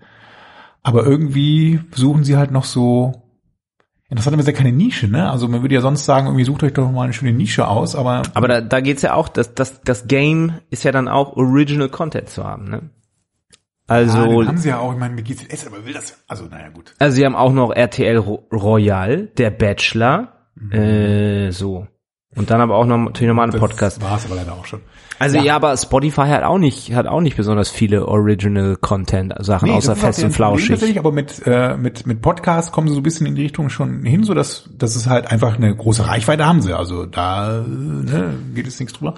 [0.81, 3.23] Aber irgendwie suchen sie halt noch so.
[4.09, 5.29] Interessanterweise ja keine Nische, ne?
[5.29, 7.95] Also man würde ja sonst sagen, irgendwie sucht euch doch mal eine schöne Nische aus,
[7.95, 11.37] aber Aber da, da geht's ja auch, das, das, das Game ist ja dann auch
[11.37, 12.89] Original Content zu haben, ne?
[13.85, 16.69] Also, den haben sie ja auch, ich meine, mit GZS, aber will das, also naja
[16.69, 16.93] gut.
[16.99, 20.33] also sie haben auch noch RTL Ro Royal, der Bachelor,
[20.71, 21.87] äh, so.
[22.39, 24.01] Und dann aber auch noch natürlich normale Podcast.
[24.01, 24.79] war es aber leider auch schon.
[25.19, 25.57] Also ja.
[25.57, 29.89] aber Spotify hat auch nicht, hat auch nicht besonders viele Original Content Sachen, Nee, außer
[29.89, 30.69] das ist fest und flauschig.
[30.69, 33.69] Tatsächlich, aber mit, äh, mit, mit Podcast kommen sie so ein bisschen in die Richtung
[33.69, 36.73] schon hin, so dass, dass es halt einfach eine große Reichweite haben sie.
[36.73, 39.15] Also da ne, geht es nichts drüber.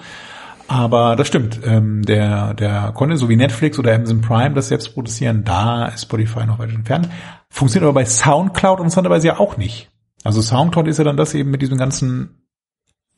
[0.68, 1.60] Aber das stimmt.
[1.64, 6.04] Ähm, der, der Content, so wie Netflix oder Amazon Prime, das selbst produzieren, da ist
[6.04, 7.10] Spotify noch weit entfernt.
[7.52, 9.92] Funktioniert aber bei Soundcloud interessanterweise ja auch nicht.
[10.24, 12.41] Also Soundcloud ist ja dann das eben mit diesem ganzen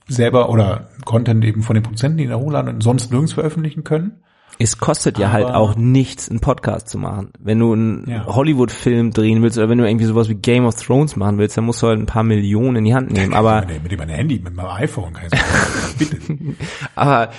[0.08, 4.24] selber oder Content eben von den Produzenten, die ihn hochladen und sonst nirgends veröffentlichen können.
[4.60, 7.32] Es kostet ja Aber- halt auch nichts, einen Podcast zu machen.
[7.40, 8.26] Wenn du einen Ja.
[8.28, 11.66] Hollywood-Film drehen willst oder wenn du irgendwie sowas wie Game of Thrones machen willst, dann
[11.66, 13.34] musst du halt ein paar Millionen in die Hand nehmen.
[13.34, 15.96] Aber, mit, dem Handy, mit meinem iPhone kann ich sagen.
[15.98, 16.18] Bitte.
[16.96, 17.30] aber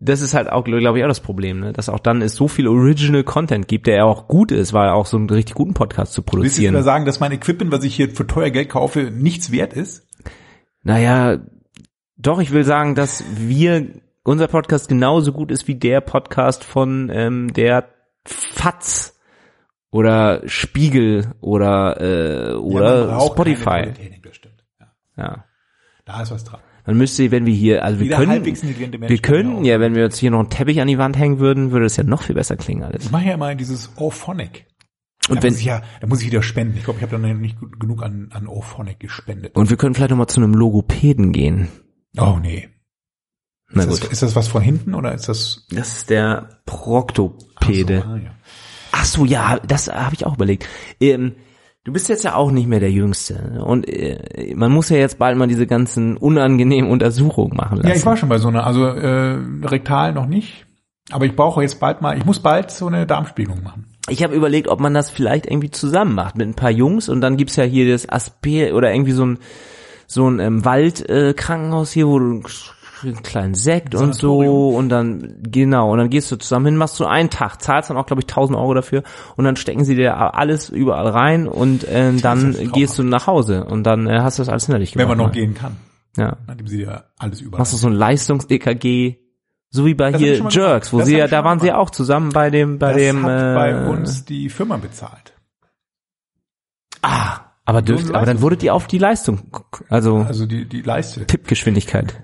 [0.00, 1.72] das ist halt auch, glaube ich, auch das Problem, ne?
[1.74, 4.88] dass auch dann es so viel Original Content gibt, der ja auch gut ist, weil
[4.88, 6.82] auch so einen richtig guten Podcast zu Willst du produzieren.
[6.82, 10.08] sagen, dass mein Equipment, was ich hier für teuer Geld kaufe, nichts wert ist?
[10.82, 11.38] Naja,
[12.22, 13.86] doch, ich will sagen, dass wir,
[14.24, 17.88] unser Podcast genauso gut ist wie der Podcast von ähm, der
[18.24, 19.18] FATS
[19.90, 23.92] oder Spiegel oder äh, Ja, oder keine Spotify.
[24.78, 25.44] Ja, Ja.
[26.04, 26.60] da ist was dran.
[26.86, 30.32] Man müsste, wenn wir hier, also wir können, wir können ja, wenn wir jetzt hier
[30.32, 32.82] noch einen Teppich an die Wand hängen würden, würde es ja noch viel besser klingen
[32.82, 33.04] alles.
[33.04, 34.66] Ich mache ja immer dieses Orphonic.
[35.28, 36.76] Und da wenn, muss ich ja, da muss ich wieder spenden.
[36.76, 39.54] Ich glaube, ich habe dann nicht genug an, an Orphonic gespendet.
[39.54, 41.68] und wir können vielleicht noch mal zu einem Logopäden gehen.
[42.18, 42.68] Oh nee.
[43.70, 44.02] Na ist, gut.
[44.02, 48.02] Das, ist das was von hinten oder ist das Das ist der Proktopede.
[48.04, 48.30] Ach so, ah, ja.
[48.92, 50.68] Ach so, ja, das habe ich auch überlegt.
[51.00, 51.34] Ähm,
[51.84, 55.18] du bist jetzt ja auch nicht mehr der Jüngste und äh, man muss ja jetzt
[55.18, 57.88] bald mal diese ganzen unangenehmen Untersuchungen machen lassen.
[57.88, 60.66] Ja, ich war schon bei so einer, also äh, rektal noch nicht.
[61.10, 63.86] Aber ich brauche jetzt bald mal, ich muss bald so eine Darmspiegelung machen.
[64.08, 67.20] Ich habe überlegt, ob man das vielleicht irgendwie zusammen macht mit ein paar Jungs und
[67.20, 69.38] dann gibt's ja hier das Asper oder irgendwie so ein
[70.12, 72.42] so ein ähm, Waldkrankenhaus äh, hier, wo du
[73.04, 77.00] einen kleinen Sekt und so und dann genau und dann gehst du zusammen hin, machst
[77.00, 79.02] du einen Tag, zahlst dann auch glaube ich 1000 Euro dafür
[79.36, 83.64] und dann stecken sie dir alles überall rein und äh, dann gehst du nach Hause
[83.64, 85.18] und dann äh, hast du das alles hinterlich Wenn gemacht.
[85.18, 85.40] man noch mal.
[85.40, 85.76] gehen kann.
[86.16, 86.36] Ja.
[86.46, 87.58] Dann geben sie dir alles über.
[87.58, 89.16] Machst du so ein Leistungs-EKG,
[89.70, 91.90] so wie bei Das hier Jerks, wo Das sie ja, da waren sie ja auch
[91.90, 95.32] zusammen bei dem, bei das dem, hat äh, bei uns die Firma bezahlt.
[97.02, 97.40] Ah,
[97.72, 99.40] aber dürft, aber dann wurdet ihr auf die Leistung,
[99.88, 101.26] also Also die, die Leiste.
[101.26, 102.14] Tippgeschwindigkeit.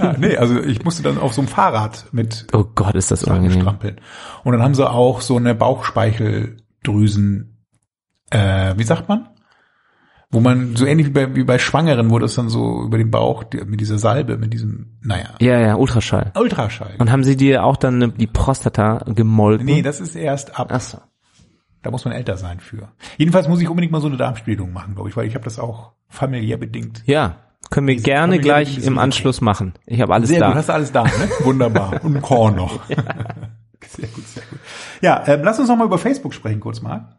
[0.00, 3.24] Ja, nee, also ich musste dann auf so einem Fahrrad mit Oh Gott, ist das
[3.24, 3.60] unangenehm.
[3.60, 4.00] strampeln.
[4.44, 7.58] Und dann haben sie auch so eine Bauchspeicheldrüsen,
[8.30, 9.28] äh, wie sagt man?
[10.30, 13.12] Wo man, so ähnlich wie bei, wie bei Schwangeren, wo das dann so über den
[13.12, 16.32] Bauch, die, mit dieser Salbe, mit diesem, naja, Ja, ja, Ultraschall.
[16.34, 16.96] Ultraschall.
[16.98, 19.66] Und haben sie dir auch dann die Prostata gemolken?
[19.66, 20.68] Nee, das ist erst ab.
[20.72, 20.98] Ach so.
[21.86, 22.88] Da muss man älter sein für.
[23.16, 25.60] Jedenfalls muss ich unbedingt mal so eine Darmspiegelung machen, glaube ich, weil ich habe das
[25.60, 27.04] auch familiär bedingt.
[27.06, 27.36] Ja,
[27.70, 29.74] können wir gerne gleich im Anschluss machen.
[29.86, 30.48] Ich habe alles Sehr da.
[30.48, 31.30] gut, hast du alles da, ne?
[31.44, 32.02] Wunderbar.
[32.02, 32.80] Und ein Korn noch.
[32.88, 34.58] Sehr gut, sehr gut.
[35.00, 37.16] Ja, ähm, lass uns noch mal über Facebook sprechen, kurz mal.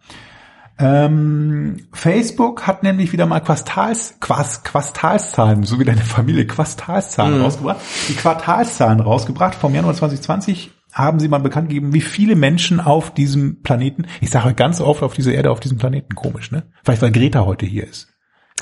[0.77, 7.79] Ähm, Facebook hat nämlich wieder mal Quartals, Quas, Quartalszahlen, so wie deine Familie, Quartalszahlen rausgebracht.
[8.09, 13.13] Die Quartalszahlen rausgebracht vom Januar 2020 haben sie mal bekannt gegeben, wie viele Menschen auf
[13.13, 16.63] diesem Planeten, ich sage ganz oft auf dieser Erde, auf diesem Planeten, komisch, ne?
[16.83, 18.07] Vielleicht weil Greta heute hier ist.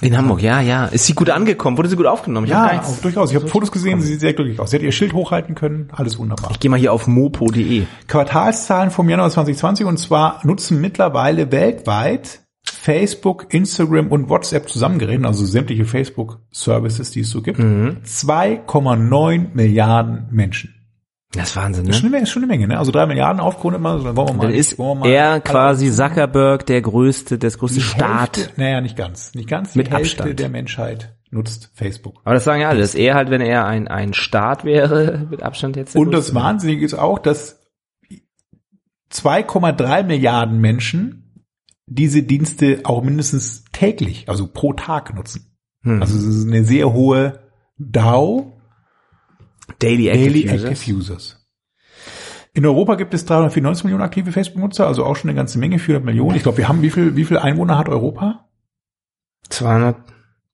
[0.02, 0.88] In Hamburg, ja, ja.
[0.88, 1.78] Ist sie gut angekommen?
[1.78, 2.48] Wurde sie gut aufgenommen?
[2.48, 3.30] Ich Ja, auch durchaus.
[3.30, 4.72] Ich habe Fotos gesehen, sie sieht sehr glücklich aus.
[4.72, 6.52] Sie hat ihr Schild hochhalten können, alles wunderbar.
[6.52, 7.84] Ich gehe mal hier auf mopo.de.
[8.08, 15.46] Quartalszahlen vom Januar 2020 und zwar nutzen mittlerweile weltweit Facebook, Instagram und WhatsApp zusammengerechnet, also
[15.46, 20.75] sämtliche Facebook-Services, die es so gibt, 2,9 Milliarden Menschen.
[21.36, 22.10] Das ist Wahnsinn, Das ist ne?
[22.10, 22.78] schon eine, schon eine Menge, ne?
[22.78, 24.44] Also drei Milliarden aufgerundet mal, so, dann wollen wir mal.
[24.48, 28.38] Dann ist wollen wir mal er quasi Zuckerberg der größte, das größte Staat.
[28.38, 29.34] Hälfte, naja, nicht ganz.
[29.36, 29.74] Nicht ganz.
[29.74, 30.40] Die Mit Hälfte Abstand.
[30.40, 32.22] der Menschheit nutzt Facebook.
[32.24, 35.44] Aber das sagen ja alle, dass er halt, wenn er ein, ein Staat wäre, mit
[35.44, 35.96] Abstand jetzt.
[35.96, 36.34] Und das.
[36.34, 37.62] Wahnsinnige ist auch, dass
[39.12, 41.22] 2,3 Milliarden Menschen
[41.88, 45.56] diese Dienste auch mindestens täglich, also pro Tag nutzen.
[45.84, 46.02] Hm.
[46.02, 47.40] Also es ist eine sehr hohe
[47.78, 48.54] DAO,
[49.80, 50.64] Daily Active Daily Users.
[50.64, 51.46] Active Users.
[52.54, 56.06] In Europa gibt es 394 Millionen aktive Facebook-Nutzer, also auch schon eine ganze Menge, 400
[56.06, 56.38] Millionen.
[56.38, 58.48] Ich glaube, wir haben, wie viel, wie viel Einwohner hat Europa?
[59.50, 59.98] 200,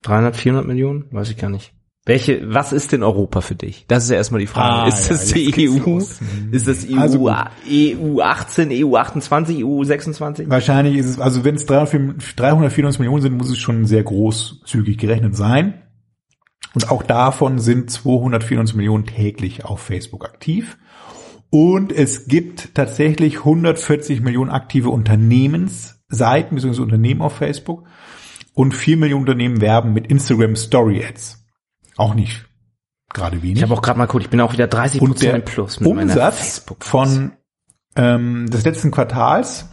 [0.02, 1.04] 300, 400 Millionen?
[1.12, 1.72] Weiß ich gar nicht.
[2.04, 3.84] Welche, was ist denn Europa für dich?
[3.86, 4.82] Das ist ja erstmal die Frage.
[4.82, 5.78] Ah, ist ja, das die EU?
[5.84, 6.18] los.
[6.18, 6.52] Hm.
[6.52, 7.30] Ist das EU, Also.
[7.70, 10.50] EU 18, EU 28, EU 26?
[10.50, 15.36] Wahrscheinlich ist es, also wenn es 394 Millionen sind, muss es schon sehr großzügig gerechnet
[15.36, 15.81] sein.
[16.74, 20.78] Und auch davon sind 294 Millionen täglich auf Facebook aktiv.
[21.50, 26.80] Und es gibt tatsächlich 140 Millionen aktive Unternehmensseiten bzw.
[26.80, 27.84] Unternehmen auf Facebook.
[28.54, 31.44] Und 4 Millionen Unternehmen werben mit Instagram Story Ads.
[31.96, 32.46] Auch nicht
[33.12, 33.58] gerade wenig.
[33.58, 35.80] Ich habe auch gerade mal geguckt, ich bin auch wieder 30 Und der Prozent plus
[35.80, 37.32] mit Umsatz von
[37.96, 39.68] ähm, des letzten Quartals,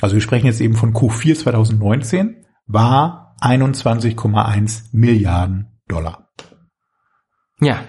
[0.00, 6.28] also wir sprechen jetzt eben von Q4 2019, war 21,1 Milliarden Dollar.
[7.60, 7.80] Ja,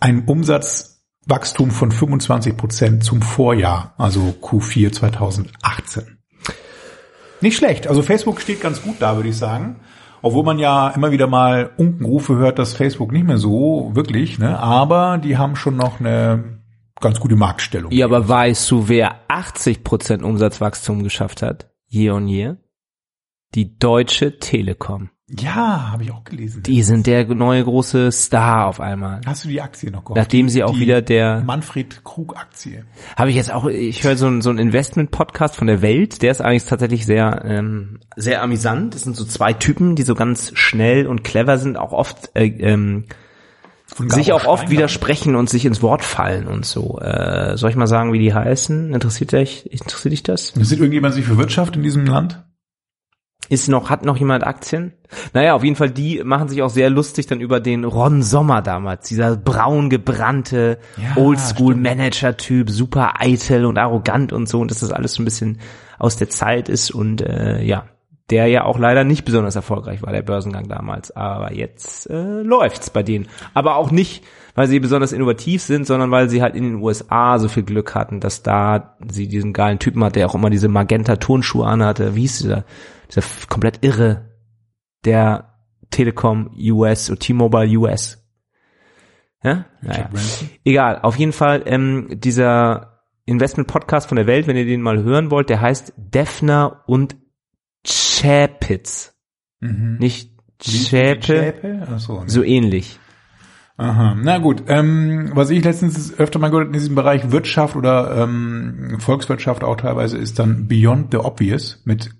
[0.00, 6.18] Ein Umsatzwachstum von 25 Prozent zum Vorjahr, also Q4 2018.
[7.40, 7.86] Nicht schlecht.
[7.86, 9.80] Also Facebook steht ganz gut da, würde ich sagen.
[10.22, 14.58] Obwohl man ja immer wieder mal Unkenrufe hört, dass Facebook nicht mehr so wirklich, ne?
[14.58, 16.60] Aber die haben schon noch eine
[17.00, 17.90] ganz gute Marktstellung.
[17.90, 21.70] Ja, aber weißt du, wer 80% Umsatzwachstum geschafft hat?
[21.88, 22.58] Year on year?
[23.54, 25.10] Die Deutsche Telekom.
[25.28, 26.62] Ja, habe ich auch gelesen.
[26.62, 29.20] Die sind der neue große Star auf einmal.
[29.26, 30.16] Hast du die Aktie noch geholt?
[30.16, 32.84] Nachdem sie auch die wieder der Manfred Krug Aktie.
[33.16, 36.30] Habe ich jetzt auch, ich höre so ein, so ein Investment-Podcast von der Welt, der
[36.30, 38.94] ist eigentlich tatsächlich sehr, ähm, sehr amüsant.
[38.94, 42.46] Das sind so zwei Typen, die so ganz schnell und clever sind, auch oft äh,
[42.46, 43.04] ähm,
[43.86, 46.98] sich auch oft widersprechen und sich ins Wort fallen und so.
[47.00, 48.94] Äh, soll ich mal sagen, wie die heißen?
[48.94, 50.50] Interessiert dich, interessiert dich das?
[50.50, 52.42] Interessiert irgendjemand sich für Wirtschaft in diesem Land?
[53.48, 54.92] Ist noch, hat noch jemand Aktien?
[55.34, 58.62] Naja, auf jeden Fall, die machen sich auch sehr lustig dann über den Ron Sommer
[58.62, 59.08] damals.
[59.08, 64.60] Dieser braun gebrannte Ja, Oldschool-Manager-Typ, super eitel und arrogant und so.
[64.60, 65.58] Und dass das alles so ein bisschen
[65.98, 67.86] aus der Zeit ist und äh, ja,
[68.30, 71.10] der ja auch leider nicht besonders erfolgreich war, der Börsengang damals.
[71.10, 73.28] Aber jetzt äh, läuft's bei denen.
[73.52, 74.24] Aber auch nicht,
[74.54, 77.94] weil sie besonders innovativ sind, sondern weil sie halt in den USA so viel Glück
[77.94, 82.14] hatten, dass da sie diesen geilen Typen hat, der auch immer diese Magenta-Turnschuhe anhatte.
[82.14, 82.64] Wie hieß dieser?
[83.08, 84.30] Dieser komplett irre,
[85.04, 85.52] der
[85.90, 88.22] Telekom US oder T-Mobile US.
[89.42, 89.66] Ja?
[89.80, 90.10] Naja.
[90.64, 95.30] Egal, auf jeden Fall ähm, dieser Investment-Podcast von der Welt, wenn ihr den mal hören
[95.30, 97.16] wollt, der heißt Defner und
[97.84, 99.14] Chapitz.
[99.60, 99.96] Mhm.
[99.98, 100.32] Nicht
[100.62, 101.54] Schäpe?
[101.90, 102.28] Ach so, ne.
[102.28, 102.98] so ähnlich.
[103.76, 104.64] Aha, na gut.
[104.68, 109.64] Ähm, was ich letztens öfter mal gehört habe in diesem Bereich Wirtschaft oder ähm, Volkswirtschaft
[109.64, 112.10] auch teilweise ist dann Beyond the Obvious mit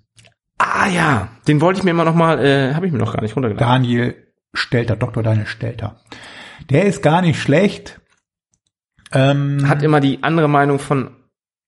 [0.57, 3.21] Ah ja, den wollte ich mir immer noch mal, äh, habe ich mir noch gar
[3.21, 3.67] nicht runtergeladen.
[3.67, 4.15] Daniel
[4.53, 5.23] Stelter, Dr.
[5.23, 5.97] Daniel Stelter.
[6.69, 7.99] Der ist gar nicht schlecht.
[9.11, 11.11] Ähm, Hat immer die andere Meinung von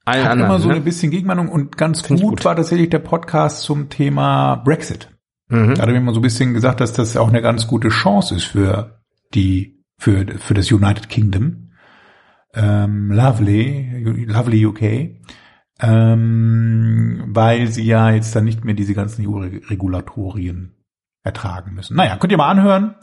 [0.05, 0.51] allen hat anderen.
[0.51, 0.75] immer so ne?
[0.75, 2.45] ein bisschen Gegenmeinung und ganz gut, gut.
[2.45, 5.09] war tatsächlich der Podcast zum Thema Brexit.
[5.49, 5.75] mhm.
[5.75, 7.89] Da hat er mir mal so ein bisschen gesagt, dass das auch eine ganz gute
[7.89, 9.01] Chance ist für
[9.33, 11.71] die, für, für das United Kingdom.
[12.53, 14.81] Ähm, lovely, lovely UK.
[15.81, 20.73] Ähm, weil sie ja jetzt dann nicht mehr diese ganzen EU-Regulatorien
[21.23, 21.97] ertragen müssen.
[21.97, 22.95] Naja, könnt ihr mal anhören.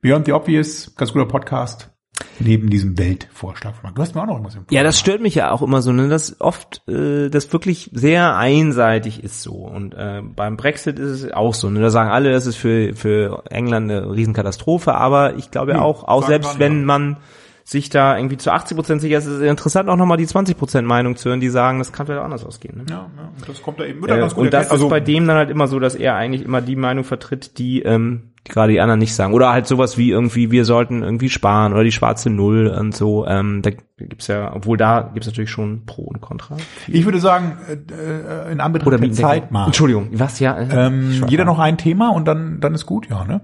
[0.00, 1.95] Beyond the Obvious, ganz guter Podcast.
[2.38, 3.74] Neben diesem Weltvorschlag.
[3.94, 4.76] Du hast mir auch noch irgendwas empfohlen.
[4.76, 8.36] Ja, das stört mich ja auch immer so, ne, dass oft äh, das wirklich sehr
[8.36, 9.54] einseitig ist so.
[9.54, 11.70] Und äh, beim Brexit ist es auch so.
[11.70, 15.76] Ne, da sagen alle, das ist für für England eine Riesenkatastrophe, aber ich glaube ja
[15.76, 16.86] Nee, auch, auch selbst nicht, wenn ja.
[16.86, 17.16] man
[17.64, 20.56] sich da irgendwie zu 80 Prozent sicher ist, ist es interessant auch nochmal die 20
[20.56, 22.78] Prozent Meinung zu hören, die sagen, das kann vielleicht anders ausgehen.
[22.78, 22.84] Ne?
[22.88, 24.70] Ja, ja, und das kommt da eben wieder Äh, ganz gut und das.
[24.70, 27.58] Also ist bei dem dann halt immer so, dass er eigentlich immer die Meinung vertritt,
[27.58, 29.34] die, ähm, die gerade die anderen nicht sagen.
[29.34, 33.26] Oder halt sowas wie irgendwie, wir sollten irgendwie sparen oder die schwarze Null und so.
[33.26, 36.56] Ähm, da gibt's ja, obwohl da gibt's natürlich schon Pro und Contra.
[36.88, 39.12] Ich würde sagen, äh, äh, in Anbetracht Oder der.
[39.12, 39.66] Zeit mal.
[39.66, 40.56] Entschuldigung, was ja?
[40.56, 43.40] äh, Ähm, jeder noch ein Thema und dann, dann ist gut, ja, ne?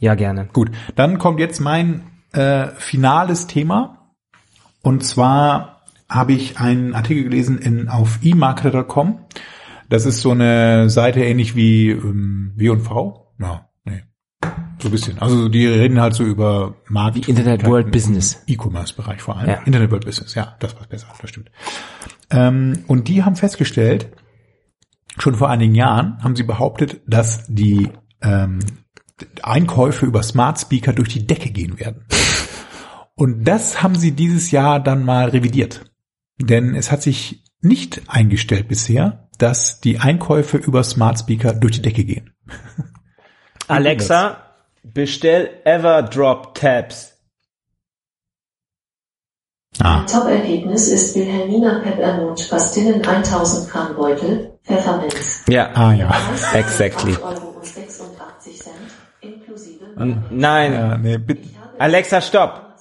[0.00, 0.48] Ja, gerne.
[0.52, 4.12] Gut, dann kommt jetzt mein äh, finales Thema.
[4.82, 9.20] Und zwar habe ich einen Artikel gelesen in, auf emarketer.com.
[9.88, 13.32] Das ist so eine Seite ähnlich wie ähm, W&V.
[13.40, 13.68] Ja.
[14.84, 15.18] So ein bisschen.
[15.18, 17.16] Also die reden halt so über Markt.
[17.16, 18.42] Wie Internet World Business.
[18.46, 19.48] E-Commerce-Bereich vor allem.
[19.48, 19.62] Ja.
[19.64, 21.50] Internet World Business, ja, das war besser, das stimmt.
[22.28, 24.12] Ähm, und die haben festgestellt,
[25.16, 27.88] schon vor einigen Jahren haben sie behauptet, dass die
[28.20, 28.58] ähm,
[29.42, 32.04] Einkäufe über Smart Speaker durch die Decke gehen werden.
[33.14, 35.90] Und das haben sie dieses Jahr dann mal revidiert.
[36.38, 41.82] Denn es hat sich nicht eingestellt bisher, dass die Einkäufe über Smart Speaker durch die
[41.82, 42.34] Decke gehen.
[43.66, 44.43] Alexa,
[44.84, 47.12] bestell Everdrop Tabs.
[49.80, 50.04] Ah.
[50.06, 55.42] Top-Ergebnis ist Wilhelmina Peppermint Pastillen 1000 Gramm Beutel, Pfefferminz.
[55.48, 55.70] Ja.
[55.74, 56.14] Ah ja.
[56.52, 57.12] Exactly.
[57.14, 57.60] 8,86 Euro,
[59.20, 59.84] inklusive
[60.30, 60.72] Nein.
[60.72, 61.48] ja nee, bitte.
[61.78, 62.76] Alexa, stopp.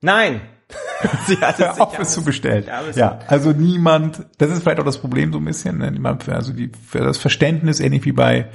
[0.00, 0.40] Nein.
[1.26, 2.64] Sie hat es auf, sich es zu bestellen.
[2.66, 5.90] Ja, es- Ja, also niemand, das ist vielleicht auch das Problem so ein bisschen, ne?
[5.90, 8.48] niemand, also die, für das Verständnis, ähnlich wie bei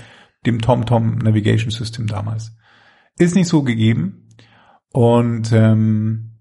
[0.46, 2.52] dem TomTom Navigation System damals,
[3.18, 4.28] ist nicht so gegeben.
[4.92, 6.32] Und ähm,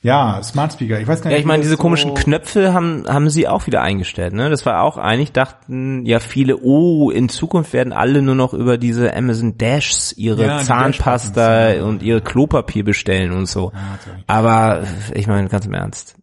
[0.00, 1.36] ja, Smart Speaker, ich weiß gar nicht.
[1.36, 4.48] Ja, ich meine, diese so- komischen Knöpfe haben, haben sie auch wieder eingestellt, ne?
[4.48, 8.78] Das war auch eigentlich, dachten ja viele, oh, in Zukunft werden alle nur noch über
[8.78, 11.84] diese Amazon Dashs ihre Ja, Zahnpasta ja.
[11.84, 13.72] und ihre Klopapier bestellen und so.
[13.74, 14.24] Ja, natürlich.
[14.28, 14.82] Aber
[15.14, 16.17] ich meine, ganz im Ernst.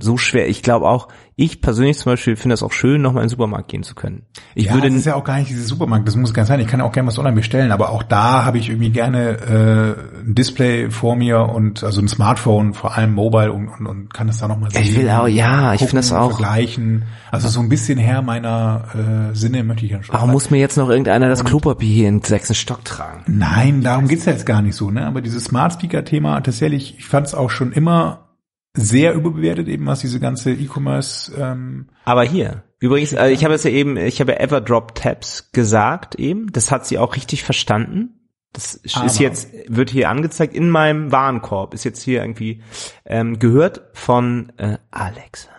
[0.00, 0.48] So schwer.
[0.48, 3.68] Ich glaube auch, ich persönlich zum Beispiel finde das auch schön, nochmal in den Supermarkt
[3.68, 4.22] gehen zu können.
[4.54, 6.60] Ich ja, würde das ist ja auch gar nicht dieses Supermarkt, das muss nicht sein.
[6.60, 9.38] Ich kann ja auch gerne was online bestellen, aber auch da habe ich irgendwie gerne
[9.38, 14.12] äh, ein Display vor mir und also ein Smartphone, vor allem Mobile und, und, und
[14.14, 14.82] kann das da nochmal sehen.
[14.82, 17.04] Ich will auch- ja, ich finde das auch- Vergleichen.
[17.30, 20.14] Also so ein bisschen her meiner äh, Sinne möchte ich dann schon.
[20.14, 23.22] Warum muss mir jetzt noch irgendeiner das Klopapier hier in den sechsten Stock tragen?
[23.26, 25.06] Nein, darum geht's ja jetzt gar nicht so, ne?
[25.06, 28.29] Aber dieses Smart Speaker Thema tatsächlich, ich fand es auch schon immer
[28.74, 33.64] sehr überbewertet, eben was diese ganze E-Commerce, ähm, Aber hier, übrigens, äh, ich habe es
[33.64, 38.16] ja eben, ich habe ja Everdrop Tabs gesagt eben, das hat sie auch richtig verstanden.
[38.52, 42.62] Das ist Aber- jetzt, wird hier angezeigt in meinem Warenkorb, ist jetzt hier irgendwie
[43.04, 45.50] ähm, gehört von äh, Alexa.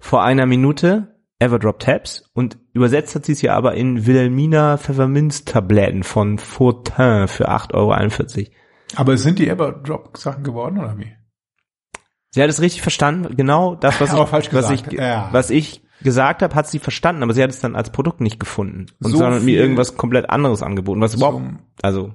[0.00, 6.02] Vor einer Minute Everdrop Tabs und übersetzt hat sie es ja aber in Wilhelmina Pfefferminztabletten
[6.02, 8.50] von Fortin für 8,41 Euro.
[8.96, 11.12] aber sind die Everdrop-Sachen geworden, oder wie?
[12.30, 14.12] Sie hat es richtig verstanden, genau das, was
[14.46, 15.28] ich, was ich, gesagt, ja.
[15.32, 18.38] was ich gesagt habe, hat sie verstanden, aber sie hat es dann als Produkt nicht
[18.38, 18.86] gefunden.
[19.02, 21.42] Und So sondern mir irgendwas komplett anderes angeboten, was überhaupt,
[21.82, 22.14] also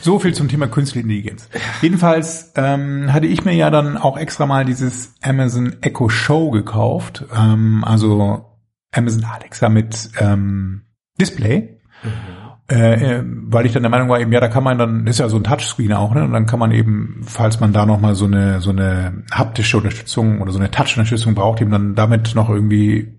[0.00, 1.48] So viel zum Thema künstliche Intelligenz.
[1.82, 7.24] Jedenfalls ähm, hatte ich mir ja dann auch extra mal dieses Amazon Echo Show gekauft,
[7.36, 8.44] ähm, also
[8.92, 10.82] Amazon Alexa mit ähm,
[11.20, 12.37] Display, äh,
[12.68, 15.28] äh, weil ich dann der Meinung war, eben ja, da kann man dann, ist ja
[15.28, 18.14] so ein Touchscreen auch, ne, und dann kann man eben, falls man da noch mal
[18.14, 22.50] so eine so eine haptische Unterstützung oder so eine Touch-Unterstützung braucht, eben dann damit noch
[22.50, 23.18] irgendwie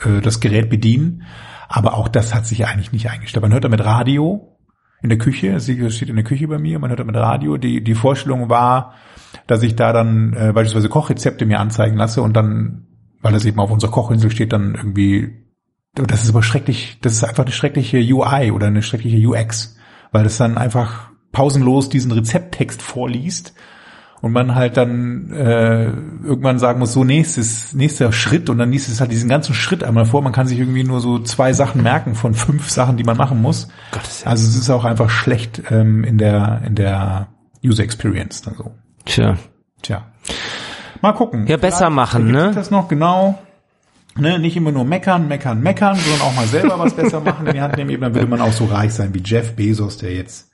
[0.00, 1.24] äh, das Gerät bedienen.
[1.68, 3.42] Aber auch das hat sich eigentlich nicht eingestellt.
[3.42, 4.58] Man hört damit Radio
[5.02, 7.56] in der Küche, sie steht in der Küche bei mir, man hört damit Radio.
[7.56, 8.94] Die, die Vorstellung war,
[9.46, 12.86] dass ich da dann äh, beispielsweise Kochrezepte mir anzeigen lasse und dann,
[13.20, 15.41] weil das eben auf unserer Kochinsel steht, dann irgendwie,
[15.94, 19.76] das ist aber schrecklich, das ist einfach eine schreckliche UI oder eine schreckliche UX,
[20.10, 23.54] weil das dann einfach pausenlos diesen Rezepttext vorliest
[24.22, 28.88] und man halt dann äh, irgendwann sagen muss, so nächstes, nächster Schritt und dann liest
[28.88, 30.22] es halt diesen ganzen Schritt einmal vor.
[30.22, 33.42] Man kann sich irgendwie nur so zwei Sachen merken von fünf Sachen, die man machen
[33.42, 33.68] muss.
[34.24, 37.28] Also es ist auch einfach schlecht ähm, in der in der
[37.64, 38.72] User Experience dann so.
[39.04, 39.36] tja.
[39.82, 40.06] Tja.
[41.00, 41.48] Mal gucken.
[41.48, 42.52] Ja, besser Vielleicht machen, ne?
[42.54, 43.38] Das noch genau.
[44.18, 47.54] Ne, nicht immer nur meckern, meckern, meckern, sondern auch mal selber was besser machen in
[47.54, 47.90] die Hand nehmen.
[47.90, 50.50] Eben, dann würde man auch so reich sein wie Jeff Bezos, der jetzt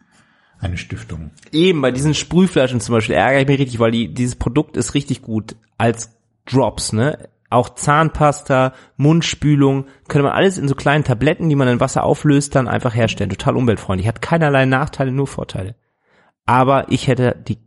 [0.60, 1.30] eine Stiftung.
[1.52, 4.94] Eben, bei diesen Sprühflaschen zum Beispiel ärgere ich mich richtig, weil die, dieses Produkt ist
[4.94, 7.28] richtig gut als Drops, ne?
[7.50, 12.54] Auch Zahnpasta, Mundspülung, könnte man alles in so kleinen Tabletten, die man in Wasser auflöst,
[12.54, 13.30] dann einfach herstellen.
[13.30, 14.06] Total umweltfreundlich.
[14.06, 15.74] Hat keinerlei Nachteile, nur Vorteile.
[16.44, 17.58] Aber ich hätte die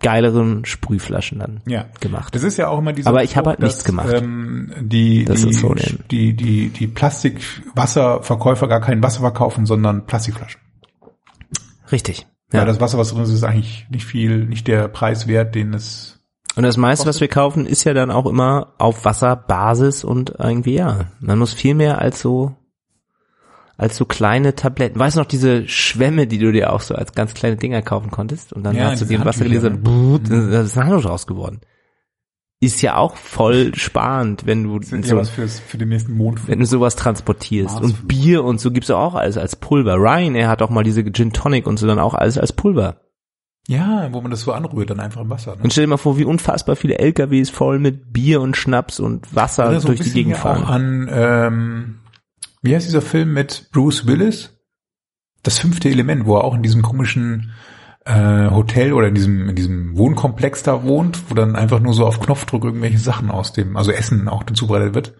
[0.00, 1.86] geileren Sprühflaschen dann Ja.
[2.00, 2.34] gemacht.
[2.34, 4.12] Das ist ja auch immer dieser Aber ich habe halt nichts dass, gemacht.
[4.12, 5.74] Ähm, die, Das die, ist so
[6.10, 10.60] die, die, die Plastikwasserverkäufer gar kein Wasser verkaufen, sondern Plastikflaschen.
[11.92, 12.26] Richtig.
[12.52, 12.60] Ja.
[12.60, 15.74] Weil das Wasser, was drin ist, ist eigentlich nicht viel, nicht der Preis wert, den
[15.74, 16.20] es
[16.56, 20.74] Und das meiste, was wir kaufen, ist ja dann auch immer auf Wasserbasis und irgendwie,
[20.74, 22.56] ja, man muss viel mehr als so,
[23.80, 24.98] als so kleine Tabletten.
[24.98, 28.10] Weißt du noch diese Schwämme, die du dir auch so als ganz kleine Dinger kaufen
[28.10, 28.52] konntest?
[28.52, 31.08] Und dann Ja, hast du die in Wasser gelesen, und brrrt, da ist ein Handtuch
[31.08, 31.60] raus geworden.
[32.62, 36.46] Ist ja auch voll sparend, wenn du so, fürs, für den nächsten Mond.
[36.46, 37.80] wenn du sowas transportierst.
[37.80, 38.00] Marsflug.
[38.00, 39.94] Und Bier und so gibt's ja auch alles als Pulver.
[39.94, 43.00] Ryan, er hat auch mal diese Gin Tonic und so dann auch alles als Pulver.
[43.66, 45.56] Ja, wo man das so anrührt, dann einfach im Wasser.
[45.56, 45.62] Ne?
[45.62, 49.34] Und stell dir mal vor, wie unfassbar viele LKWs voll mit Bier und Schnaps und
[49.34, 50.64] Wasser so durch die Gegend fahren.
[50.64, 51.99] auch an, ähm,
[52.62, 54.56] wie heißt dieser Film mit Bruce Willis?
[55.42, 57.52] Das fünfte Element, wo er auch in diesem komischen
[58.04, 62.06] äh, Hotel oder in diesem in diesem Wohnkomplex da wohnt, wo dann einfach nur so
[62.06, 65.14] auf Knopfdruck irgendwelche Sachen aus dem, also Essen auch dann zubereitet wird.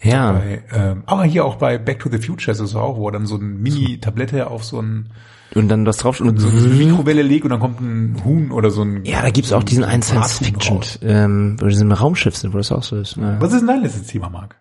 [0.00, 0.32] Ja.
[0.32, 3.12] Bei, ähm, aber hier auch bei Back to the Future ist es auch, wo er
[3.12, 5.10] dann so eine Mini-Tablette auf so, ein,
[5.54, 8.70] Und dann das drauf und so eine Mikrowelle legt und dann kommt ein Huhn oder
[8.70, 10.98] so ein ja, da gibt's so auch diesen ein einen Brathuhn Science-Fiction, raus.
[11.02, 13.16] ähm, wo in einem Raumschiff sind, wo das auch so ist.
[13.16, 13.40] Ja.
[13.40, 14.60] Was ist denn dein letztes Thema, Marc?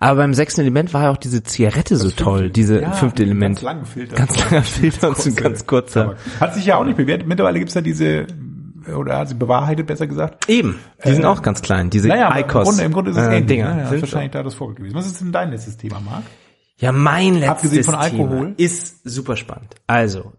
[0.00, 3.56] Aber beim sechsten Element war ja auch diese Zigarette so toll, diese Ja, fünfte Element.
[3.56, 4.16] Ganz langen Filter.
[4.16, 6.16] Ganz langer Filter und so ein ganz kurzer.
[6.40, 7.26] Hat sich ja auch nicht bewährt.
[7.26, 8.26] Mittlerweile gibt's ja diese,
[8.96, 10.48] oder hat sie bewahrheitet, besser gesagt.
[10.48, 12.64] Eben, die sind auch ganz klein, diese Naja, aber im Icos.
[12.68, 13.46] Grunde, im Grunde ist es äh, ähnlich.
[13.46, 13.74] Dinger.
[13.74, 13.80] Ne?
[13.82, 14.94] Ja, Sind ist wahrscheinlich da das Vorbild gewesen.
[14.94, 16.24] Was ist denn dein letztes Thema, Marc?
[16.76, 18.28] Ja, mein letztes Abgesehen von Alkohol?
[18.28, 19.74] Thema ist super spannend.
[19.86, 20.32] Also,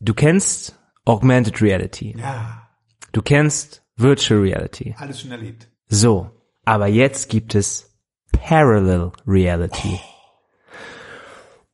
[0.00, 2.16] du kennst Augmented Reality.
[2.18, 2.68] Ja,
[3.12, 4.94] Du kennst Virtual Reality.
[4.98, 5.68] alles schon erlebt.
[5.88, 6.30] So,
[6.66, 7.87] aber jetzt gibt es
[8.32, 10.00] Parallel Reality.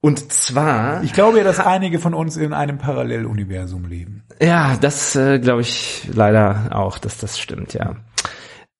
[0.00, 4.24] Und zwar, Ich glaube ja, dass einige von uns in einem Paralleluniversum leben.
[4.40, 7.96] ja, das äh, glaube ich leider auch, dass das stimmt, ja.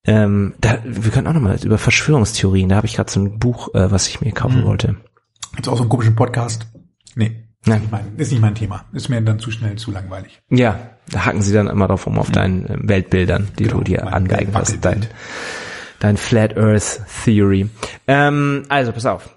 [0.07, 3.73] Ähm, da, wir können auch nochmal über Verschwörungstheorien, da habe ich gerade so ein Buch,
[3.75, 4.97] äh, was ich mir kaufen wollte.
[5.55, 6.67] Gibt's auch so einen komischen Podcast?
[7.15, 7.41] Nee.
[7.65, 7.77] Nein.
[7.77, 8.85] Ist, nicht mein, ist nicht mein Thema.
[8.93, 10.43] Ist mir dann zu schnell, zu langweilig.
[10.51, 10.79] Ja,
[11.11, 14.03] da hacken sie dann immer drauf um auf deinen äh, Weltbildern, die Genau, du dir
[14.05, 15.07] mein angeeignet hast, dein.
[16.05, 17.71] Dein Flat Earth Theory.
[18.07, 19.35] Ähm, also, pass auf.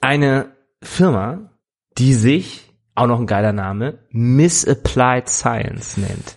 [0.00, 1.50] Eine Firma,
[1.98, 6.36] die sich, auch noch ein geiler Name, Misapplied Science nennt,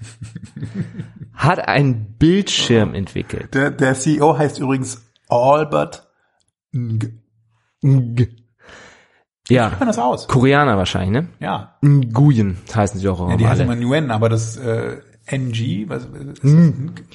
[1.33, 3.53] hat einen Bildschirm entwickelt.
[3.53, 6.09] Der, der CEO heißt übrigens Albert
[6.71, 7.21] Ng.
[9.47, 10.27] Ja, Kann man das aus?
[10.27, 11.29] Koreaner wahrscheinlich, ne?
[11.39, 11.77] Ja.
[11.83, 13.63] Nguyen heißen sie auch ja die alle.
[13.63, 15.87] immer Nguyen, aber das äh, NG?
[15.87, 16.51] Was, ist das?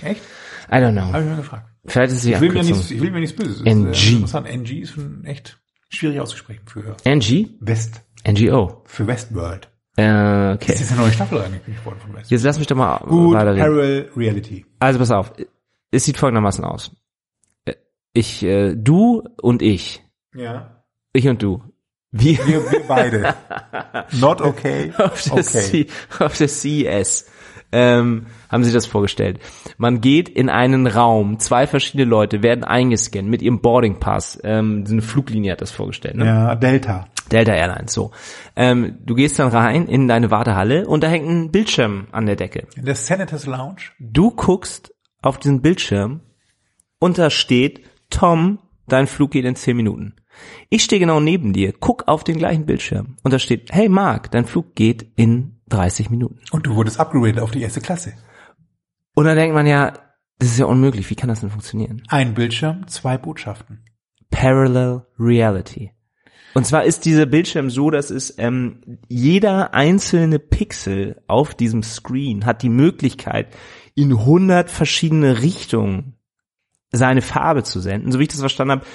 [0.05, 0.23] Echt?
[0.71, 1.13] I don't know.
[1.13, 1.72] Habe ich mir gefragt.
[1.87, 3.59] Vielleicht ist es die Ich will, mir nichts, ich will mir nichts Böses.
[3.59, 3.91] Das NG.
[3.91, 4.47] Ist, äh, interessant.
[4.49, 5.59] NG ist schon echt
[5.89, 7.49] schwierig auszusprechen für NG?
[7.61, 8.83] West, NGO.
[8.87, 9.69] für Westworld.
[9.99, 10.73] Äh, Ist okay.
[10.79, 12.31] jetzt eine neue Staffel angekündigt worden von Westworld.
[12.31, 13.61] Jetzt lass mich doch mal Gut, weiterreden.
[13.63, 14.65] Parallel Reality.
[14.79, 15.33] Also pass auf.
[15.91, 16.93] Es sieht folgendermaßen aus.
[17.67, 17.75] Äh,
[18.15, 20.03] Ich, äh, du und ich.
[20.35, 20.85] Ja.
[21.13, 21.63] Ich und du.
[22.11, 23.35] Wir Wir, wir beide.
[24.13, 24.93] Not okay.
[24.97, 25.43] auf der, Okay.
[25.43, 25.87] C,
[26.19, 27.27] auf der CES
[27.73, 29.41] ähm, haben sie das vorgestellt.
[29.79, 34.39] Man geht in einen Raum, zwei verschiedene Leute werden eingescannt mit ihrem Boarding Pass.
[34.45, 36.17] Ähm, so eine Fluglinie hat das vorgestellt.
[36.17, 36.27] Ne?
[36.27, 37.07] Ja, Delta.
[37.31, 38.11] Delta Airlines, so.
[38.57, 42.37] Ähm, du gehst dann rein in deine Wartehalle und da hängt ein Bildschirm an der
[42.37, 42.67] Decke.
[42.77, 43.91] In der Senators Lounge.
[43.99, 46.21] Du guckst auf diesen Bildschirm
[46.99, 50.15] und da steht, Tom, dein Flug geht in 10 Minuten.
[50.69, 54.31] Ich stehe genau neben dir, guck auf den gleichen Bildschirm und da steht, hey Mark,
[54.31, 56.39] dein Flug geht in 30 Minuten.
[56.51, 58.15] Und du wurdest upgraded auf die erste Klasse.
[59.15, 59.93] Und dann denkt man ja,
[60.39, 62.03] das ist ja unmöglich, wie kann das denn funktionieren?
[62.09, 63.85] Ein Bildschirm, zwei Botschaften.
[64.31, 65.93] Parallel Reality.
[66.55, 72.45] Und zwar ist dieser Bildschirm so, dass es ähm, jeder einzelne Pixel auf diesem Screen
[72.45, 73.49] hat die Möglichkeit,
[73.95, 76.17] in 100 verschiedene Richtungen
[76.91, 78.13] seine Farbe zu senden.
[78.13, 78.87] So wie ich das verstanden habe,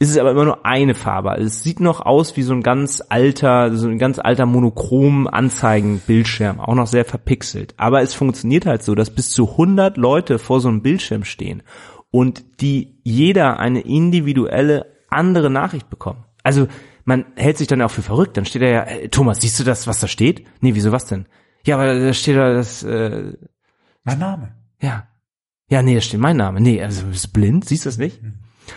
[0.00, 1.30] ist es aber immer nur eine Farbe.
[1.30, 5.26] Also Es sieht noch aus wie so ein ganz alter, so ein ganz alter monochrom
[5.26, 7.74] Anzeigenbildschirm, auch noch sehr verpixelt.
[7.76, 11.62] Aber es funktioniert halt so, dass bis zu 100 Leute vor so einem Bildschirm stehen
[12.10, 16.24] und die jeder eine individuelle andere Nachricht bekommen.
[16.42, 16.66] Also
[17.04, 18.36] man hält sich dann auch für verrückt.
[18.36, 20.46] Dann steht da ja, äh, Thomas, siehst du das, was da steht?
[20.60, 21.26] Nee, wieso was denn?
[21.66, 23.34] Ja, aber da steht da das, äh,
[24.04, 24.54] Mein Name.
[24.80, 25.06] ja.
[25.68, 26.60] Ja, nee, da steht mein Name.
[26.60, 28.20] Nee, also du bist blind, siehst du das nicht?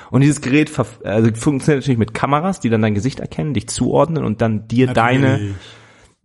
[0.10, 0.72] Und dieses Gerät
[1.04, 4.88] also funktioniert natürlich mit Kameras, die dann dein Gesicht erkennen, dich zuordnen und dann dir
[4.88, 5.56] deine Natürlich.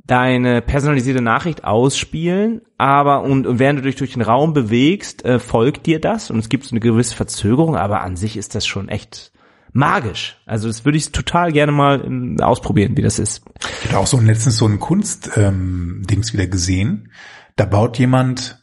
[0.04, 5.38] deine personalisierte Nachricht ausspielen, aber und, und während du dich durch den Raum bewegst, äh,
[5.38, 8.66] folgt dir das und es gibt so eine gewisse Verzögerung, aber an sich ist das
[8.66, 9.32] schon echt
[9.72, 10.38] magisch.
[10.46, 13.42] Also das würde ich total gerne mal ähm, ausprobieren, wie das ist.
[13.80, 17.12] Ich hatte auch so letztens so ein Kunst-Dings ähm, Dings wieder gesehen.
[17.56, 18.57] Da baut jemand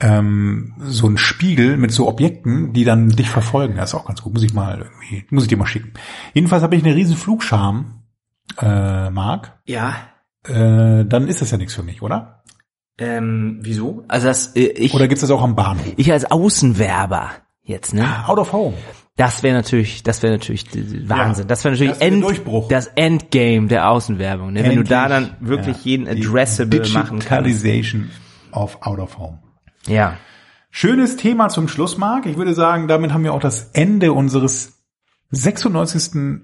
[0.00, 3.76] ähm, so einen Spiegel mit so Objekten, die dann dich verfolgen.
[3.76, 4.34] Das ist auch ganz gut.
[4.34, 5.92] Muss ich mal irgendwie, muss ich dir mal schicken.
[6.34, 8.04] Jedenfalls habe ich eine riesen Flugscham,
[8.60, 9.58] äh, Marc.
[9.66, 9.94] Ja.
[10.46, 12.42] Äh, dann ist das ja nichts für mich, oder?
[12.98, 14.04] Ähm, wieso?
[14.08, 15.84] Also das, äh, ich, Oder gibt's das auch am Bahnhof?
[15.96, 17.30] ich als Außenwerber
[17.62, 18.28] jetzt, ne?
[18.28, 18.74] Out of home.
[19.16, 20.64] Das wäre natürlich, das wäre natürlich
[21.08, 21.48] Wahnsinn.
[21.48, 22.68] das wäre natürlich das wär End, Durchbruch.
[22.68, 24.52] das Endgame der Außenwerbung.
[24.52, 24.62] Ne?
[24.62, 27.46] Wenn du da dann wirklich ja, jeden addressable machen kannst.
[27.46, 28.10] Digitalization
[28.52, 29.38] of out of home.
[29.88, 30.16] Ja.
[30.70, 32.26] Schönes Thema zum Schluss, Marc.
[32.26, 34.84] Ich würde sagen, damit haben wir auch das Ende unseres
[35.30, 36.42] 96.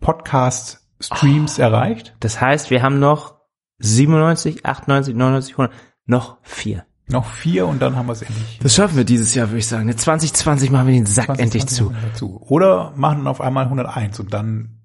[0.00, 2.14] Podcast-Streams erreicht.
[2.20, 3.34] Das heißt, wir haben noch
[3.78, 5.72] 97, 98, 99, 100,
[6.06, 6.84] noch vier.
[7.10, 8.58] Noch vier und dann haben wir es endlich.
[8.62, 9.96] Das schaffen wir dieses Jahr, würde ich sagen.
[9.96, 11.94] 2020 machen wir den Sack 20, endlich 20 zu.
[12.06, 12.40] dazu.
[12.48, 14.77] Oder machen auf einmal 101 und dann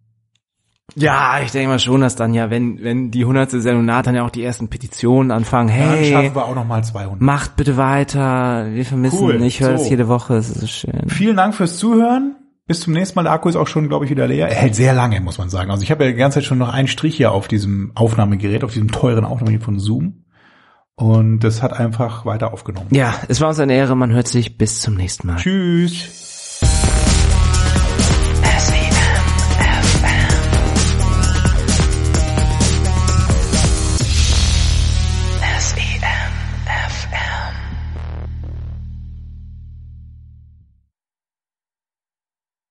[0.95, 3.49] Ja, ich denke mal schon, dass dann ja, wenn, wenn die 100.
[3.51, 5.69] Sendung naht, dann ja auch die ersten Petitionen anfangen.
[5.69, 7.21] dann Hey, schaffen wir auch noch mal 200.
[7.21, 8.67] macht bitte weiter.
[8.71, 9.41] Wir vermissen, Cool.
[9.41, 9.83] ich höre So.
[9.83, 11.09] das jede Woche, es ist so schön.
[11.09, 12.35] Vielen Dank fürs Zuhören.
[12.65, 13.23] Bis zum nächsten Mal.
[13.23, 14.47] Der Akku ist auch schon, glaube ich, wieder leer.
[14.47, 15.69] Er hält sehr lange, muss man sagen.
[15.69, 18.63] Also ich habe ja die ganze Zeit schon noch einen Strich hier auf diesem Aufnahmegerät,
[18.63, 20.23] auf diesem teuren Aufnahmegerät von Zoom.
[20.95, 22.87] Und das hat einfach weiter aufgenommen.
[22.91, 25.37] Ja, es war uns eine Ehre, man hört sich bis zum nächsten Mal.
[25.37, 26.22] Tschüss.